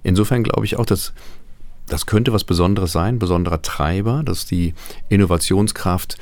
Insofern 0.03 0.43
glaube 0.43 0.65
ich 0.67 0.77
auch, 0.77 0.87
dass 0.87 1.13
das 1.87 2.07
könnte 2.07 2.33
was 2.33 2.45
Besonderes 2.45 2.93
sein, 2.93 3.19
besonderer 3.19 3.61
Treiber, 3.63 4.23
dass 4.25 4.47
die 4.47 4.75
Innovationskraft, 5.09 6.17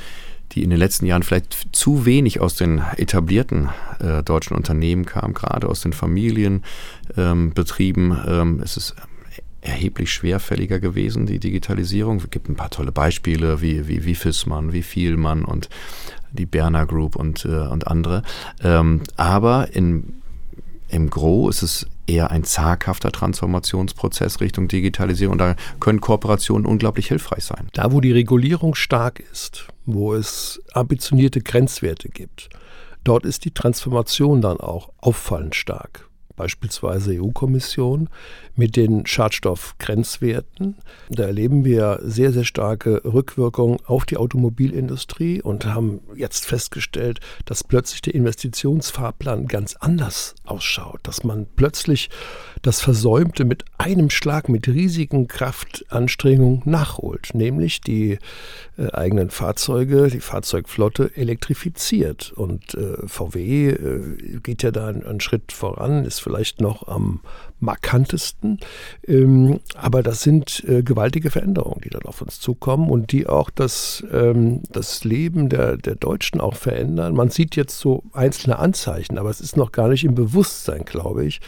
die 0.52 0.62
in 0.62 0.70
den 0.70 0.78
letzten 0.78 1.06
Jahren 1.06 1.22
vielleicht 1.22 1.68
zu 1.72 2.04
wenig 2.04 2.40
aus 2.40 2.56
den 2.56 2.82
etablierten 2.96 3.70
äh, 4.00 4.22
deutschen 4.22 4.56
Unternehmen 4.56 5.06
kam, 5.06 5.34
gerade 5.34 5.68
aus 5.68 5.80
den 5.80 5.92
Familienbetrieben, 5.92 8.12
ähm, 8.12 8.18
ähm, 8.26 8.60
es 8.62 8.76
ist 8.76 8.94
erheblich 9.62 10.12
schwerfälliger 10.12 10.80
gewesen, 10.80 11.24
die 11.24 11.38
Digitalisierung. 11.38 12.18
Es 12.18 12.30
gibt 12.30 12.48
ein 12.48 12.56
paar 12.56 12.70
tolle 12.70 12.92
Beispiele 12.92 13.62
wie, 13.62 13.88
wie, 13.88 14.04
wie 14.04 14.14
Fissmann, 14.14 14.72
wie 14.72 14.82
Vielmann 14.82 15.44
und 15.44 15.70
die 16.32 16.46
Berner 16.46 16.84
Group 16.84 17.16
und, 17.16 17.44
äh, 17.44 17.68
und 17.68 17.86
andere. 17.86 18.22
Ähm, 18.62 19.02
aber 19.16 19.68
in, 19.72 20.14
im 20.88 21.10
Gros 21.10 21.62
ist 21.62 21.64
es 21.84 21.86
eher 22.06 22.30
ein 22.30 22.44
zaghafter 22.44 23.12
Transformationsprozess 23.12 24.40
Richtung 24.40 24.68
Digitalisierung. 24.68 25.32
Und 25.32 25.38
da 25.38 25.56
können 25.80 26.00
Kooperationen 26.00 26.66
unglaublich 26.66 27.08
hilfreich 27.08 27.44
sein. 27.44 27.68
Da, 27.72 27.92
wo 27.92 28.00
die 28.00 28.12
Regulierung 28.12 28.74
stark 28.74 29.20
ist, 29.20 29.68
wo 29.86 30.14
es 30.14 30.60
ambitionierte 30.72 31.40
Grenzwerte 31.40 32.08
gibt, 32.08 32.50
dort 33.04 33.24
ist 33.24 33.44
die 33.44 33.52
Transformation 33.52 34.40
dann 34.40 34.58
auch 34.58 34.90
auffallend 34.98 35.54
stark 35.54 36.08
beispielsweise 36.36 37.12
EU-Kommission, 37.20 38.08
mit 38.54 38.76
den 38.76 39.06
Schadstoffgrenzwerten. 39.06 40.76
Da 41.10 41.24
erleben 41.24 41.64
wir 41.64 42.00
sehr, 42.02 42.32
sehr 42.32 42.44
starke 42.44 43.02
Rückwirkungen 43.04 43.78
auf 43.86 44.04
die 44.04 44.16
Automobilindustrie 44.16 45.40
und 45.40 45.66
haben 45.66 46.00
jetzt 46.16 46.44
festgestellt, 46.44 47.20
dass 47.46 47.64
plötzlich 47.64 48.02
der 48.02 48.14
Investitionsfahrplan 48.14 49.46
ganz 49.46 49.76
anders 49.76 50.34
ausschaut, 50.44 51.00
dass 51.04 51.24
man 51.24 51.46
plötzlich 51.56 52.10
das 52.60 52.80
Versäumte 52.80 53.44
mit 53.44 53.64
einem 53.78 54.10
Schlag, 54.10 54.48
mit 54.48 54.68
riesigen 54.68 55.28
Kraftanstrengungen 55.28 56.62
nachholt, 56.64 57.30
nämlich 57.34 57.80
die 57.80 58.18
äh, 58.78 58.90
eigenen 58.92 59.30
Fahrzeuge, 59.30 60.08
die 60.08 60.20
Fahrzeugflotte 60.20 61.16
elektrifiziert. 61.16 62.32
Und 62.32 62.74
äh, 62.74 63.06
VW 63.06 63.70
äh, 63.70 64.38
geht 64.42 64.62
ja 64.62 64.70
da 64.70 64.88
einen, 64.88 65.04
einen 65.04 65.20
Schritt 65.20 65.52
voran, 65.52 66.04
ist 66.04 66.20
vielleicht 66.22 66.60
noch 66.60 66.88
am 66.88 67.20
markantesten. 67.60 68.58
Ähm, 69.06 69.60
aber 69.76 70.02
das 70.02 70.22
sind 70.22 70.64
äh, 70.66 70.82
gewaltige 70.82 71.30
Veränderungen, 71.30 71.80
die 71.84 71.90
dann 71.90 72.02
auf 72.02 72.22
uns 72.22 72.40
zukommen 72.40 72.90
und 72.90 73.12
die 73.12 73.26
auch 73.26 73.50
das, 73.50 74.04
ähm, 74.12 74.62
das 74.70 75.04
Leben 75.04 75.48
der, 75.48 75.76
der 75.76 75.94
Deutschen 75.94 76.40
auch 76.40 76.56
verändern. 76.56 77.14
Man 77.14 77.30
sieht 77.30 77.56
jetzt 77.56 77.78
so 77.78 78.02
einzelne 78.12 78.58
Anzeichen, 78.58 79.18
aber 79.18 79.30
es 79.30 79.40
ist 79.40 79.56
noch 79.56 79.72
gar 79.72 79.88
nicht 79.88 80.04
im 80.04 80.14
Bewusstsein, 80.14 80.84
glaube 80.84 81.24
ich 81.24 81.40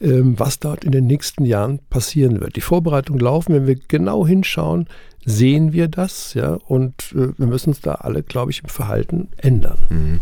ähm, 0.00 0.38
was 0.38 0.58
dort 0.58 0.84
in 0.84 0.92
den 0.92 1.06
nächsten 1.06 1.44
Jahren 1.44 1.80
passieren 1.90 2.40
wird. 2.40 2.56
Die 2.56 2.60
Vorbereitungen 2.60 3.20
laufen, 3.20 3.54
wenn 3.54 3.66
wir 3.66 3.76
genau 3.76 4.26
hinschauen, 4.26 4.88
sehen 5.24 5.72
wir 5.72 5.88
das, 5.88 6.34
ja, 6.34 6.54
und 6.66 7.12
äh, 7.12 7.36
wir 7.38 7.46
müssen 7.46 7.70
uns 7.70 7.80
da 7.80 7.92
alle, 7.92 8.22
glaube 8.22 8.50
ich, 8.50 8.62
im 8.62 8.68
Verhalten 8.68 9.28
ändern. 9.38 9.78
Mhm. 9.88 10.20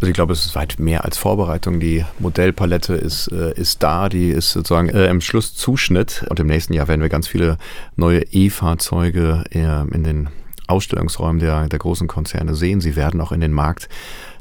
Also 0.00 0.08
ich 0.08 0.14
glaube, 0.14 0.32
es 0.32 0.46
ist 0.46 0.54
weit 0.54 0.78
mehr 0.78 1.04
als 1.04 1.18
Vorbereitung. 1.18 1.78
Die 1.78 2.06
Modellpalette 2.18 2.94
ist, 2.94 3.28
äh, 3.28 3.52
ist 3.52 3.82
da, 3.82 4.08
die 4.08 4.30
ist 4.30 4.52
sozusagen 4.52 4.88
äh, 4.88 5.08
im 5.08 5.20
Schlusszuschnitt. 5.20 6.24
Und 6.30 6.40
im 6.40 6.46
nächsten 6.46 6.72
Jahr 6.72 6.88
werden 6.88 7.02
wir 7.02 7.10
ganz 7.10 7.28
viele 7.28 7.58
neue 7.96 8.22
E-Fahrzeuge 8.22 9.44
äh, 9.50 9.94
in 9.94 10.02
den 10.02 10.30
Ausstellungsräumen 10.68 11.38
der, 11.38 11.68
der 11.68 11.78
großen 11.78 12.08
Konzerne 12.08 12.54
sehen. 12.54 12.80
Sie 12.80 12.96
werden 12.96 13.20
auch 13.20 13.32
in 13.32 13.42
den 13.42 13.52
Markt 13.52 13.90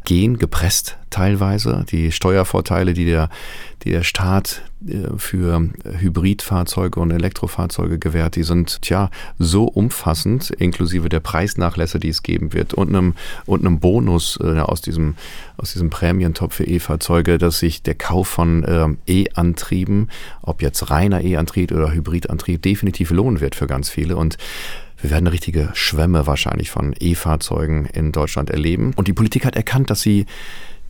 gehen, 0.06 0.38
gepresst 0.38 0.98
teilweise. 1.10 1.86
Die 1.90 2.14
Steuervorteile, 2.14 2.94
die 2.94 3.06
der, 3.06 3.30
die 3.84 3.92
der 3.92 4.04
Staat 4.04 4.62
für 5.18 5.70
Hybridfahrzeuge 5.84 7.00
und 7.00 7.12
Elektrofahrzeuge 7.12 8.00
gewährt, 8.00 8.36
die 8.38 8.44
sind 8.44 8.82
tja 8.82 9.10
so 9.38 9.66
umfassend, 9.66 10.52
inklusive 10.52 11.10
der 11.10 11.20
Preisnachlässe, 11.20 12.00
die 12.00 12.10
es 12.10 12.24
geben 12.24 12.54
wird 12.54 12.74
und 12.74 12.90
einem, 12.90 13.16
und 13.46 13.66
einem 13.66 13.80
Bonus 13.80 14.40
äh, 14.42 14.60
aus 14.60 14.82
diesem, 14.82 15.16
aus 15.58 15.74
diesem 15.74 15.90
Prämientopf 15.90 16.56
für 16.56 16.64
E-Fahrzeuge, 16.64 17.38
dass 17.38 17.60
sich 17.60 17.84
der 17.84 17.96
Kauf 17.96 18.30
von 18.30 18.64
äh, 18.64 18.88
E-Antrieben, 19.06 20.10
ob 20.42 20.62
jetzt 20.62 20.90
reiner 20.90 21.22
E-Antrieb 21.22 21.72
oder 21.74 21.92
Hybridantrieb, 21.92 22.62
definitiv 22.62 23.12
lohnen 23.12 23.42
wird 23.42 23.56
für 23.56 23.68
ganz 23.68 23.90
viele. 23.90 24.16
Und 24.16 24.38
wir 25.02 25.12
werden 25.12 25.28
eine 25.28 25.34
richtige 25.34 25.70
Schwemme 25.74 26.26
wahrscheinlich 26.26 26.72
von 26.72 26.96
E-Fahrzeugen 26.98 27.86
in 27.86 28.12
Deutschland 28.12 28.50
erleben. 28.50 28.94
Und 28.96 29.08
die 29.08 29.14
Politik 29.14 29.46
hat 29.46 29.56
erkannt, 29.56 29.90
dass 29.90 30.02
sie 30.02 30.26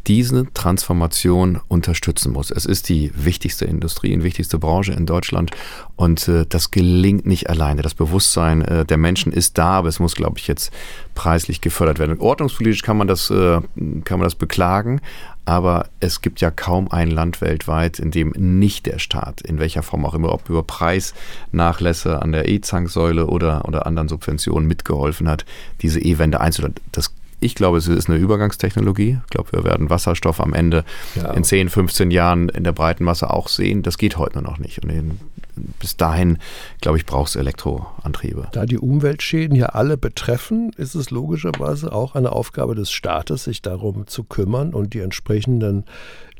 diese 0.07 0.51
Transformation 0.53 1.59
unterstützen 1.67 2.33
muss. 2.33 2.51
Es 2.51 2.65
ist 2.65 2.89
die 2.89 3.11
wichtigste 3.15 3.65
Industrie, 3.65 4.15
die 4.15 4.23
wichtigste 4.23 4.57
Branche 4.57 4.93
in 4.93 5.05
Deutschland 5.05 5.51
und 5.95 6.27
äh, 6.27 6.45
das 6.47 6.71
gelingt 6.71 7.25
nicht 7.25 7.49
alleine. 7.49 7.81
Das 7.81 7.93
Bewusstsein 7.93 8.61
äh, 8.61 8.85
der 8.85 8.97
Menschen 8.97 9.31
ist 9.31 9.57
da, 9.57 9.71
aber 9.71 9.89
es 9.89 9.99
muss, 9.99 10.15
glaube 10.15 10.39
ich, 10.39 10.47
jetzt 10.47 10.71
preislich 11.15 11.61
gefördert 11.61 11.99
werden. 11.99 12.13
Und 12.13 12.21
ordnungspolitisch 12.21 12.81
kann 12.81 12.97
man 12.97 13.07
das, 13.07 13.29
äh, 13.29 13.61
kann 14.03 14.19
man 14.19 14.23
das 14.23 14.35
beklagen, 14.35 15.01
aber 15.49 15.87
es 15.99 16.21
gibt 16.21 16.41
ja 16.41 16.51
kaum 16.51 16.91
ein 16.91 17.09
Land 17.09 17.41
weltweit, 17.41 17.97
in 17.97 18.11
dem 18.11 18.33
nicht 18.37 18.85
der 18.85 18.99
Staat, 18.99 19.41
in 19.41 19.57
welcher 19.57 19.81
Form 19.81 20.05
auch 20.05 20.13
immer, 20.13 20.31
ob 20.31 20.47
über 20.47 20.61
Preisnachlässe 20.61 22.21
an 22.21 22.31
der 22.31 22.47
E-Zanksäule 22.47 23.25
oder, 23.25 23.67
oder 23.67 23.87
anderen 23.87 24.09
Subventionen 24.09 24.67
mitgeholfen 24.67 25.27
hat, 25.27 25.45
diese 25.81 25.99
E-Wende 25.99 26.39
einzuleiten. 26.39 26.75
Das 26.91 27.13
ich 27.39 27.55
glaube, 27.55 27.77
es 27.77 27.87
ist 27.87 28.09
eine 28.09 28.17
Übergangstechnologie. 28.17 29.19
Ich 29.23 29.29
glaube, 29.29 29.51
wir 29.53 29.63
werden 29.63 29.89
Wasserstoff 29.89 30.41
am 30.41 30.53
Ende 30.53 30.83
ja. 31.15 31.31
in 31.31 31.43
10, 31.43 31.69
15 31.69 32.11
Jahren 32.11 32.49
in 32.49 32.63
der 32.63 32.73
breiten 32.73 33.03
Masse 33.03 33.29
auch 33.29 33.47
sehen. 33.47 33.81
Das 33.81 33.97
geht 33.97 34.17
heute 34.17 34.41
nur 34.41 34.51
noch 34.51 34.57
nicht. 34.57 34.83
Und 34.83 34.89
in, 34.89 35.19
bis 35.79 35.95
dahin, 35.95 36.37
glaube 36.81 36.97
ich, 36.97 37.05
braucht 37.05 37.29
es 37.29 37.35
Elektroantriebe. 37.35 38.49
Da 38.51 38.65
die 38.65 38.77
Umweltschäden 38.77 39.55
ja 39.55 39.67
alle 39.67 39.97
betreffen, 39.97 40.71
ist 40.75 40.95
es 40.95 41.11
logischerweise 41.11 41.93
auch 41.93 42.15
eine 42.15 42.31
Aufgabe 42.31 42.75
des 42.75 42.91
Staates, 42.91 43.45
sich 43.45 43.61
darum 43.61 44.07
zu 44.07 44.23
kümmern 44.25 44.73
und 44.73 44.93
die 44.93 44.99
entsprechenden 44.99 45.85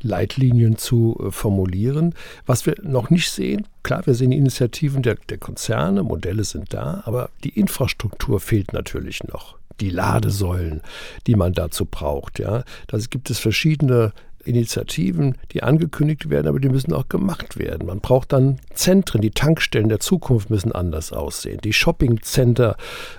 Leitlinien 0.02 0.76
zu 0.76 1.18
äh, 1.20 1.30
formulieren. 1.30 2.14
Was 2.46 2.66
wir 2.66 2.74
noch 2.82 3.10
nicht 3.10 3.30
sehen, 3.30 3.66
klar, 3.82 4.06
wir 4.06 4.14
sehen 4.14 4.32
Initiativen 4.32 5.02
der, 5.02 5.16
der 5.28 5.38
Konzerne, 5.38 6.02
Modelle 6.02 6.44
sind 6.44 6.72
da, 6.74 7.02
aber 7.04 7.30
die 7.44 7.58
Infrastruktur 7.58 8.40
fehlt 8.40 8.72
natürlich 8.72 9.24
noch 9.24 9.59
die 9.80 9.90
Ladesäulen, 9.90 10.82
die 11.26 11.36
man 11.36 11.52
dazu 11.52 11.86
braucht. 11.86 12.38
Ja, 12.38 12.64
da 12.86 12.98
gibt 12.98 13.30
es 13.30 13.38
verschiedene 13.38 14.12
Initiativen, 14.44 15.36
die 15.52 15.62
angekündigt 15.62 16.30
werden, 16.30 16.48
aber 16.48 16.60
die 16.60 16.68
müssen 16.68 16.92
auch 16.92 17.08
gemacht 17.08 17.58
werden. 17.58 17.86
Man 17.86 18.00
braucht 18.00 18.32
dann 18.32 18.58
Zentren, 18.72 19.20
die 19.20 19.32
Tankstellen 19.32 19.88
der 19.88 20.00
Zukunft 20.00 20.50
müssen 20.50 20.72
anders 20.72 21.12
aussehen, 21.12 21.60
die 21.62 21.72
Shoppingcenter 21.72 22.76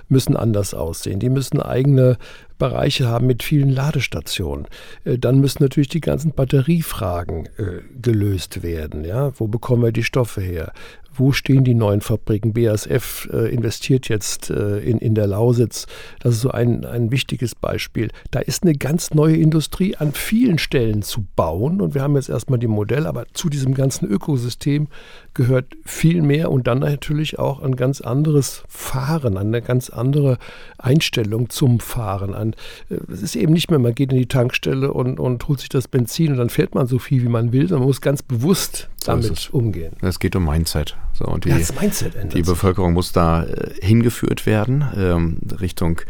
müssen 0.08 0.36
anders 0.36 0.74
aussehen, 0.74 1.20
die 1.20 1.30
müssen 1.30 1.60
eigene 1.60 2.18
Bereiche 2.58 3.08
haben 3.08 3.26
mit 3.26 3.42
vielen 3.42 3.70
Ladestationen. 3.70 4.66
Äh, 5.04 5.18
dann 5.18 5.40
müssen 5.40 5.62
natürlich 5.62 5.88
die 5.88 6.00
ganzen 6.00 6.32
Batteriefragen 6.32 7.46
äh, 7.58 7.82
gelöst 8.00 8.62
werden. 8.62 9.04
Ja? 9.04 9.32
Wo 9.38 9.48
bekommen 9.48 9.82
wir 9.82 9.92
die 9.92 10.04
Stoffe 10.04 10.40
her? 10.40 10.72
Wo 11.14 11.32
stehen 11.32 11.64
die 11.64 11.74
neuen 11.74 12.00
Fabriken? 12.00 12.52
BASF 12.52 13.28
äh, 13.32 13.52
investiert 13.52 14.08
jetzt 14.08 14.50
äh, 14.50 14.78
in, 14.78 14.98
in 14.98 15.14
der 15.14 15.26
Lausitz. 15.26 15.86
Das 16.20 16.34
ist 16.34 16.40
so 16.40 16.50
ein, 16.50 16.84
ein 16.84 17.10
wichtiges 17.10 17.54
Beispiel. 17.54 18.10
Da 18.30 18.40
ist 18.40 18.62
eine 18.62 18.74
ganz 18.74 19.12
neue 19.12 19.36
Industrie 19.36 19.96
an 19.96 20.12
vielen 20.12 20.58
Stellen 20.58 21.02
zu 21.02 21.26
bauen. 21.36 21.80
Und 21.80 21.94
wir 21.94 22.02
haben 22.02 22.16
jetzt 22.16 22.28
erstmal 22.28 22.58
die 22.58 22.66
Modelle, 22.66 23.08
aber 23.08 23.26
zu 23.32 23.48
diesem 23.48 23.74
ganzen 23.74 24.06
Ökosystem 24.08 24.88
gehört 25.34 25.74
viel 25.84 26.22
mehr 26.22 26.50
und 26.50 26.66
dann 26.66 26.80
natürlich 26.80 27.38
auch 27.38 27.60
ein 27.62 27.76
ganz 27.76 28.00
anderes 28.00 28.64
Fahren, 28.68 29.36
eine 29.36 29.62
ganz 29.62 29.90
andere 29.90 30.38
Einstellung 30.78 31.50
zum 31.50 31.80
Fahren. 31.80 32.34
An, 32.34 32.54
äh, 32.90 32.96
es 33.12 33.22
ist 33.22 33.36
eben 33.36 33.52
nicht 33.52 33.70
mehr, 33.70 33.78
man 33.78 33.94
geht 33.94 34.12
in 34.12 34.18
die 34.18 34.26
Tankstelle 34.26 34.92
und, 34.92 35.18
und 35.18 35.46
holt 35.48 35.60
sich 35.60 35.68
das 35.68 35.88
Benzin 35.88 36.32
und 36.32 36.38
dann 36.38 36.50
fährt 36.50 36.74
man 36.74 36.86
so 36.86 36.98
viel, 36.98 37.22
wie 37.22 37.28
man 37.28 37.52
will, 37.52 37.62
sondern 37.62 37.80
man 37.80 37.88
muss 37.88 38.00
ganz 38.00 38.22
bewusst 38.22 38.88
damit 39.04 39.36
so 39.36 39.52
umgehen. 39.52 39.94
Es 40.00 40.18
geht 40.18 40.36
um 40.36 40.44
Mindset. 40.44 40.96
So, 41.12 41.26
und 41.26 41.44
die, 41.44 41.50
ja, 41.50 41.58
das 41.58 41.78
Mindset 41.78 42.14
ändert 42.14 42.34
die 42.34 42.42
Bevölkerung 42.42 42.92
muss 42.92 43.12
da 43.12 43.44
äh, 43.44 43.74
hingeführt 43.80 44.46
werden, 44.46 44.84
ähm, 44.96 45.38
Richtung 45.60 46.00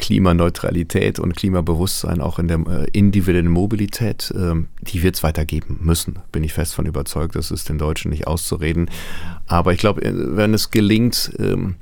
Klimaneutralität 0.00 1.18
und 1.18 1.36
Klimabewusstsein 1.36 2.20
auch 2.20 2.38
in 2.38 2.48
der 2.48 2.58
äh, 2.58 2.86
individuellen 2.92 3.48
Mobilität, 3.48 4.32
ähm, 4.34 4.68
die 4.80 5.02
wird 5.02 5.16
es 5.16 5.22
weitergeben 5.22 5.78
müssen, 5.82 6.18
bin 6.32 6.42
ich 6.42 6.54
fest 6.54 6.74
von 6.74 6.86
überzeugt. 6.86 7.36
Das 7.36 7.50
ist 7.50 7.68
den 7.68 7.78
Deutschen 7.78 8.10
nicht 8.10 8.26
auszureden. 8.26 8.90
Aber 9.46 9.72
ich 9.72 9.78
glaube, 9.78 10.02
äh, 10.02 10.12
wenn 10.14 10.54
es 10.54 10.70
gelingt, 10.70 11.32
ähm, 11.38 11.76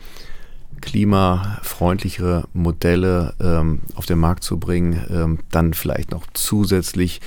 klimafreundlichere 0.81 2.45
Modelle 2.53 3.35
ähm, 3.41 3.81
auf 3.95 4.07
den 4.07 4.19
Markt 4.19 4.45
zu 4.45 4.59
bringen, 4.59 5.05
ähm, 5.11 5.39
dann 5.51 5.75
vielleicht 5.75 6.11
noch 6.11 6.25
zusätzlich 6.35 7.21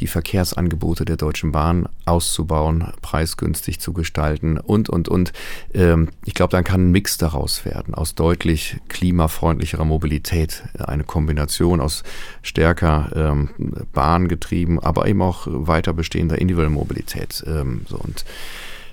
die 0.00 0.06
Verkehrsangebote 0.06 1.04
der 1.04 1.16
Deutschen 1.16 1.52
Bahn 1.52 1.88
auszubauen, 2.04 2.92
preisgünstig 3.02 3.80
zu 3.80 3.92
gestalten 3.92 4.58
und, 4.58 4.88
und, 4.88 5.08
und. 5.08 5.32
Ähm, 5.74 6.08
ich 6.24 6.34
glaube, 6.34 6.52
dann 6.52 6.64
kann 6.64 6.88
ein 6.88 6.92
Mix 6.92 7.18
daraus 7.18 7.64
werden, 7.64 7.94
aus 7.94 8.14
deutlich 8.14 8.78
klimafreundlicherer 8.88 9.84
Mobilität, 9.84 10.62
eine 10.78 11.04
Kombination 11.04 11.80
aus 11.80 12.04
stärker 12.42 13.10
ähm, 13.14 13.50
bahngetrieben, 13.92 14.78
aber 14.78 15.06
eben 15.06 15.22
auch 15.22 15.46
weiter 15.48 15.92
bestehender 15.92 16.38
individueller 16.38 16.70
Mobilität. 16.70 17.42
Ähm, 17.46 17.82
so 17.88 17.96
und 17.96 18.24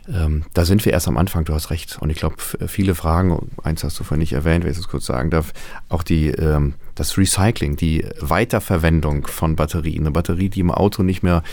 ähm, 0.07 0.43
da 0.53 0.65
sind 0.65 0.85
wir 0.85 0.93
erst 0.93 1.07
am 1.07 1.17
Anfang, 1.17 1.45
du 1.45 1.53
hast 1.53 1.71
recht. 1.71 1.97
Und 1.99 2.09
ich 2.09 2.17
glaube, 2.17 2.35
viele 2.67 2.95
Fragen, 2.95 3.49
eins 3.63 3.83
hast 3.83 3.99
du 3.99 4.03
vorhin 4.03 4.19
nicht 4.19 4.33
erwähnt, 4.33 4.63
wenn 4.63 4.71
ich 4.71 4.77
es 4.77 4.87
kurz 4.87 5.05
sagen 5.05 5.31
darf, 5.31 5.53
auch 5.89 6.03
die, 6.03 6.27
ähm, 6.29 6.75
das 6.93 7.17
Recycling, 7.17 7.75
die 7.75 8.05
Weiterverwendung 8.19 9.27
von 9.27 9.55
Batterien. 9.55 10.01
Eine 10.01 10.11
Batterie, 10.11 10.49
die 10.49 10.59
im 10.59 10.71
Auto 10.71 11.03
nicht 11.03 11.23
mehr 11.23 11.43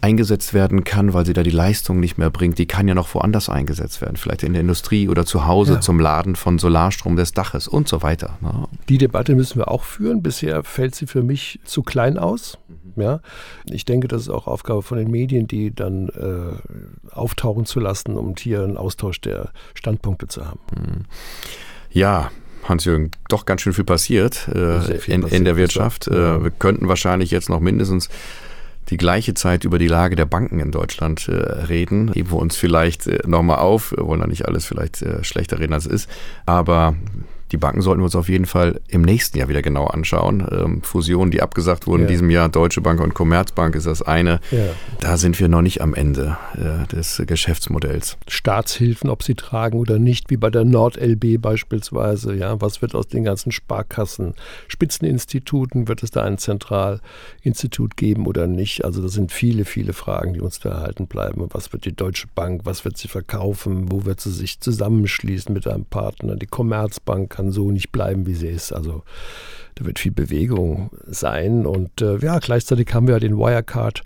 eingesetzt 0.00 0.54
werden 0.54 0.84
kann, 0.84 1.14
weil 1.14 1.24
sie 1.24 1.32
da 1.32 1.42
die 1.42 1.50
Leistung 1.50 2.00
nicht 2.00 2.18
mehr 2.18 2.30
bringt, 2.30 2.58
die 2.58 2.66
kann 2.66 2.88
ja 2.88 2.94
noch 2.94 3.14
woanders 3.14 3.48
eingesetzt 3.48 4.00
werden. 4.00 4.16
Vielleicht 4.16 4.42
in 4.42 4.52
der 4.52 4.60
Industrie 4.60 5.08
oder 5.08 5.24
zu 5.24 5.46
Hause 5.46 5.74
ja. 5.74 5.80
zum 5.80 5.98
Laden 5.98 6.36
von 6.36 6.58
Solarstrom 6.58 7.16
des 7.16 7.32
Daches 7.32 7.68
und 7.68 7.88
so 7.88 8.02
weiter. 8.02 8.38
Ne? 8.40 8.68
Die 8.88 8.98
Debatte 8.98 9.34
müssen 9.34 9.58
wir 9.58 9.68
auch 9.68 9.84
führen. 9.84 10.22
Bisher 10.22 10.62
fällt 10.62 10.94
sie 10.94 11.06
für 11.06 11.22
mich 11.22 11.60
zu 11.64 11.82
klein 11.82 12.18
aus. 12.18 12.58
Ja, 12.96 13.20
ich 13.66 13.84
denke, 13.84 14.08
das 14.08 14.22
ist 14.22 14.28
auch 14.28 14.46
Aufgabe 14.46 14.82
von 14.82 14.98
den 14.98 15.10
Medien, 15.10 15.46
die 15.46 15.74
dann 15.74 16.08
äh, 16.08 17.14
auftauchen 17.14 17.64
zu 17.66 17.80
lassen, 17.80 18.16
um 18.16 18.34
hier 18.38 18.62
einen 18.62 18.76
Austausch 18.76 19.20
der 19.20 19.50
Standpunkte 19.74 20.28
zu 20.28 20.46
haben. 20.46 20.60
Mhm. 20.76 21.04
Ja, 21.90 22.30
Hans-Jürgen, 22.64 23.10
doch 23.28 23.46
ganz 23.46 23.60
schön 23.60 23.72
viel 23.72 23.84
passiert, 23.84 24.48
äh, 24.48 24.80
viel 24.98 25.14
in, 25.14 25.20
passiert 25.22 25.38
in, 25.38 25.44
der 25.44 25.56
Wirtschaft. 25.56 26.06
Ja. 26.06 26.36
Äh, 26.36 26.44
wir 26.44 26.50
könnten 26.50 26.88
wahrscheinlich 26.88 27.30
jetzt 27.30 27.48
noch 27.48 27.60
mindestens 27.60 28.08
die 28.90 28.96
gleiche 28.96 29.34
Zeit 29.34 29.64
über 29.64 29.78
die 29.78 29.88
Lage 29.88 30.16
der 30.16 30.26
Banken 30.26 30.60
in 30.60 30.70
Deutschland 30.70 31.28
äh, 31.28 31.32
reden. 31.32 32.12
Heben 32.12 32.30
wir 32.30 32.38
uns 32.38 32.56
vielleicht 32.56 33.06
äh, 33.06 33.20
nochmal 33.26 33.58
auf. 33.58 33.92
Wir 33.92 34.06
wollen 34.06 34.20
da 34.20 34.26
nicht 34.26 34.46
alles 34.46 34.64
vielleicht 34.66 35.02
äh, 35.02 35.24
schlechter 35.24 35.58
reden, 35.58 35.72
als 35.72 35.86
es 35.86 35.92
ist. 35.92 36.10
Aber 36.46 36.94
die 37.54 37.58
Banken 37.58 37.82
sollten 37.82 38.00
wir 38.00 38.06
uns 38.06 38.16
auf 38.16 38.28
jeden 38.28 38.46
Fall 38.46 38.80
im 38.88 39.02
nächsten 39.02 39.38
Jahr 39.38 39.48
wieder 39.48 39.62
genau 39.62 39.86
anschauen. 39.86 40.44
Ähm, 40.50 40.82
Fusionen, 40.82 41.30
die 41.30 41.40
abgesagt 41.40 41.86
wurden 41.86 42.02
ja. 42.02 42.08
in 42.08 42.12
diesem 42.12 42.30
Jahr, 42.30 42.48
Deutsche 42.48 42.80
Bank 42.80 43.00
und 43.00 43.14
Commerzbank 43.14 43.76
ist 43.76 43.86
das 43.86 44.02
eine. 44.02 44.40
Ja. 44.50 44.66
Da 44.98 45.16
sind 45.16 45.38
wir 45.38 45.46
noch 45.46 45.62
nicht 45.62 45.80
am 45.80 45.94
Ende 45.94 46.36
äh, 46.54 46.84
des 46.88 47.22
Geschäftsmodells. 47.24 48.16
Staatshilfen, 48.26 49.08
ob 49.08 49.22
sie 49.22 49.36
tragen 49.36 49.78
oder 49.78 50.00
nicht, 50.00 50.30
wie 50.30 50.36
bei 50.36 50.50
der 50.50 50.64
NordLB 50.64 51.40
beispielsweise. 51.40 52.34
Ja, 52.34 52.60
was 52.60 52.82
wird 52.82 52.96
aus 52.96 53.06
den 53.06 53.22
ganzen 53.22 53.52
Sparkassen, 53.52 54.34
Spitzeninstituten? 54.66 55.86
Wird 55.86 56.02
es 56.02 56.10
da 56.10 56.24
ein 56.24 56.38
Zentralinstitut 56.38 57.96
geben 57.96 58.26
oder 58.26 58.48
nicht? 58.48 58.84
Also 58.84 59.00
das 59.00 59.12
sind 59.12 59.30
viele, 59.30 59.64
viele 59.64 59.92
Fragen, 59.92 60.34
die 60.34 60.40
uns 60.40 60.58
da 60.58 60.70
erhalten 60.70 61.06
bleiben. 61.06 61.46
Was 61.52 61.72
wird 61.72 61.84
die 61.84 61.94
Deutsche 61.94 62.26
Bank? 62.34 62.62
Was 62.64 62.84
wird 62.84 62.96
sie 62.96 63.06
verkaufen? 63.06 63.92
Wo 63.92 64.06
wird 64.06 64.20
sie 64.20 64.32
sich 64.32 64.58
zusammenschließen 64.58 65.54
mit 65.54 65.68
einem 65.68 65.84
Partner? 65.84 66.34
Die 66.34 66.46
Commerzbank 66.46 67.30
kann 67.30 67.43
kann 67.44 67.52
so 67.52 67.70
nicht 67.70 67.92
bleiben, 67.92 68.26
wie 68.26 68.34
sie 68.34 68.48
ist. 68.48 68.72
Also 68.72 69.02
da 69.74 69.84
wird 69.84 69.98
viel 69.98 70.12
Bewegung 70.12 70.90
sein. 71.06 71.66
Und 71.66 72.00
äh, 72.00 72.18
ja, 72.18 72.38
gleichzeitig 72.38 72.92
haben 72.92 73.08
wir 73.08 73.20
den 73.20 73.36
Wirecard. 73.36 74.02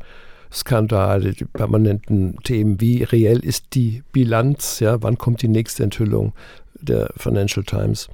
Skandal, 0.50 1.34
die 1.34 1.44
permanenten 1.44 2.38
Themen, 2.42 2.80
wie 2.80 3.02
reell 3.02 3.40
ist 3.40 3.74
die 3.74 4.02
Bilanz, 4.12 4.80
ja, 4.80 5.02
wann 5.02 5.18
kommt 5.18 5.42
die 5.42 5.48
nächste 5.48 5.84
Enthüllung 5.84 6.32
der 6.80 7.10
Financial 7.18 7.62
Times? 7.62 8.08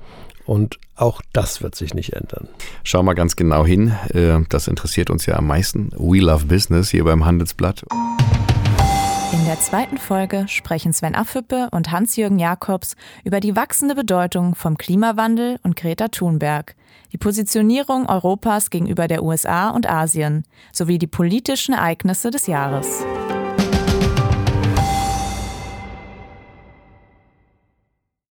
Und 0.44 0.80
auch 0.96 1.22
das 1.32 1.62
wird 1.62 1.76
sich 1.76 1.94
nicht 1.94 2.12
ändern. 2.12 2.48
Schau 2.82 3.04
mal 3.04 3.14
ganz 3.14 3.36
genau 3.36 3.64
hin. 3.64 3.92
Äh, 4.12 4.40
das 4.48 4.66
interessiert 4.66 5.10
uns 5.10 5.26
ja 5.26 5.36
am 5.36 5.46
meisten. 5.46 5.90
We 5.96 6.18
Love 6.18 6.46
Business 6.46 6.90
hier 6.90 7.04
beim 7.04 7.24
Handelsblatt. 7.24 7.84
In 9.44 9.50
der 9.50 9.60
zweiten 9.60 9.98
Folge 9.98 10.46
sprechen 10.48 10.94
Sven 10.94 11.14
Affüppe 11.14 11.68
und 11.70 11.90
Hans-Jürgen 11.90 12.38
Jakobs 12.38 12.96
über 13.24 13.40
die 13.40 13.54
wachsende 13.54 13.94
Bedeutung 13.94 14.54
vom 14.54 14.78
Klimawandel 14.78 15.58
und 15.62 15.76
Greta 15.76 16.08
Thunberg, 16.08 16.74
die 17.12 17.18
Positionierung 17.18 18.08
Europas 18.08 18.70
gegenüber 18.70 19.06
der 19.06 19.22
USA 19.22 19.68
und 19.68 19.86
Asien 19.86 20.44
sowie 20.72 20.96
die 20.96 21.06
politischen 21.06 21.74
Ereignisse 21.74 22.30
des 22.30 22.46
Jahres. 22.46 23.04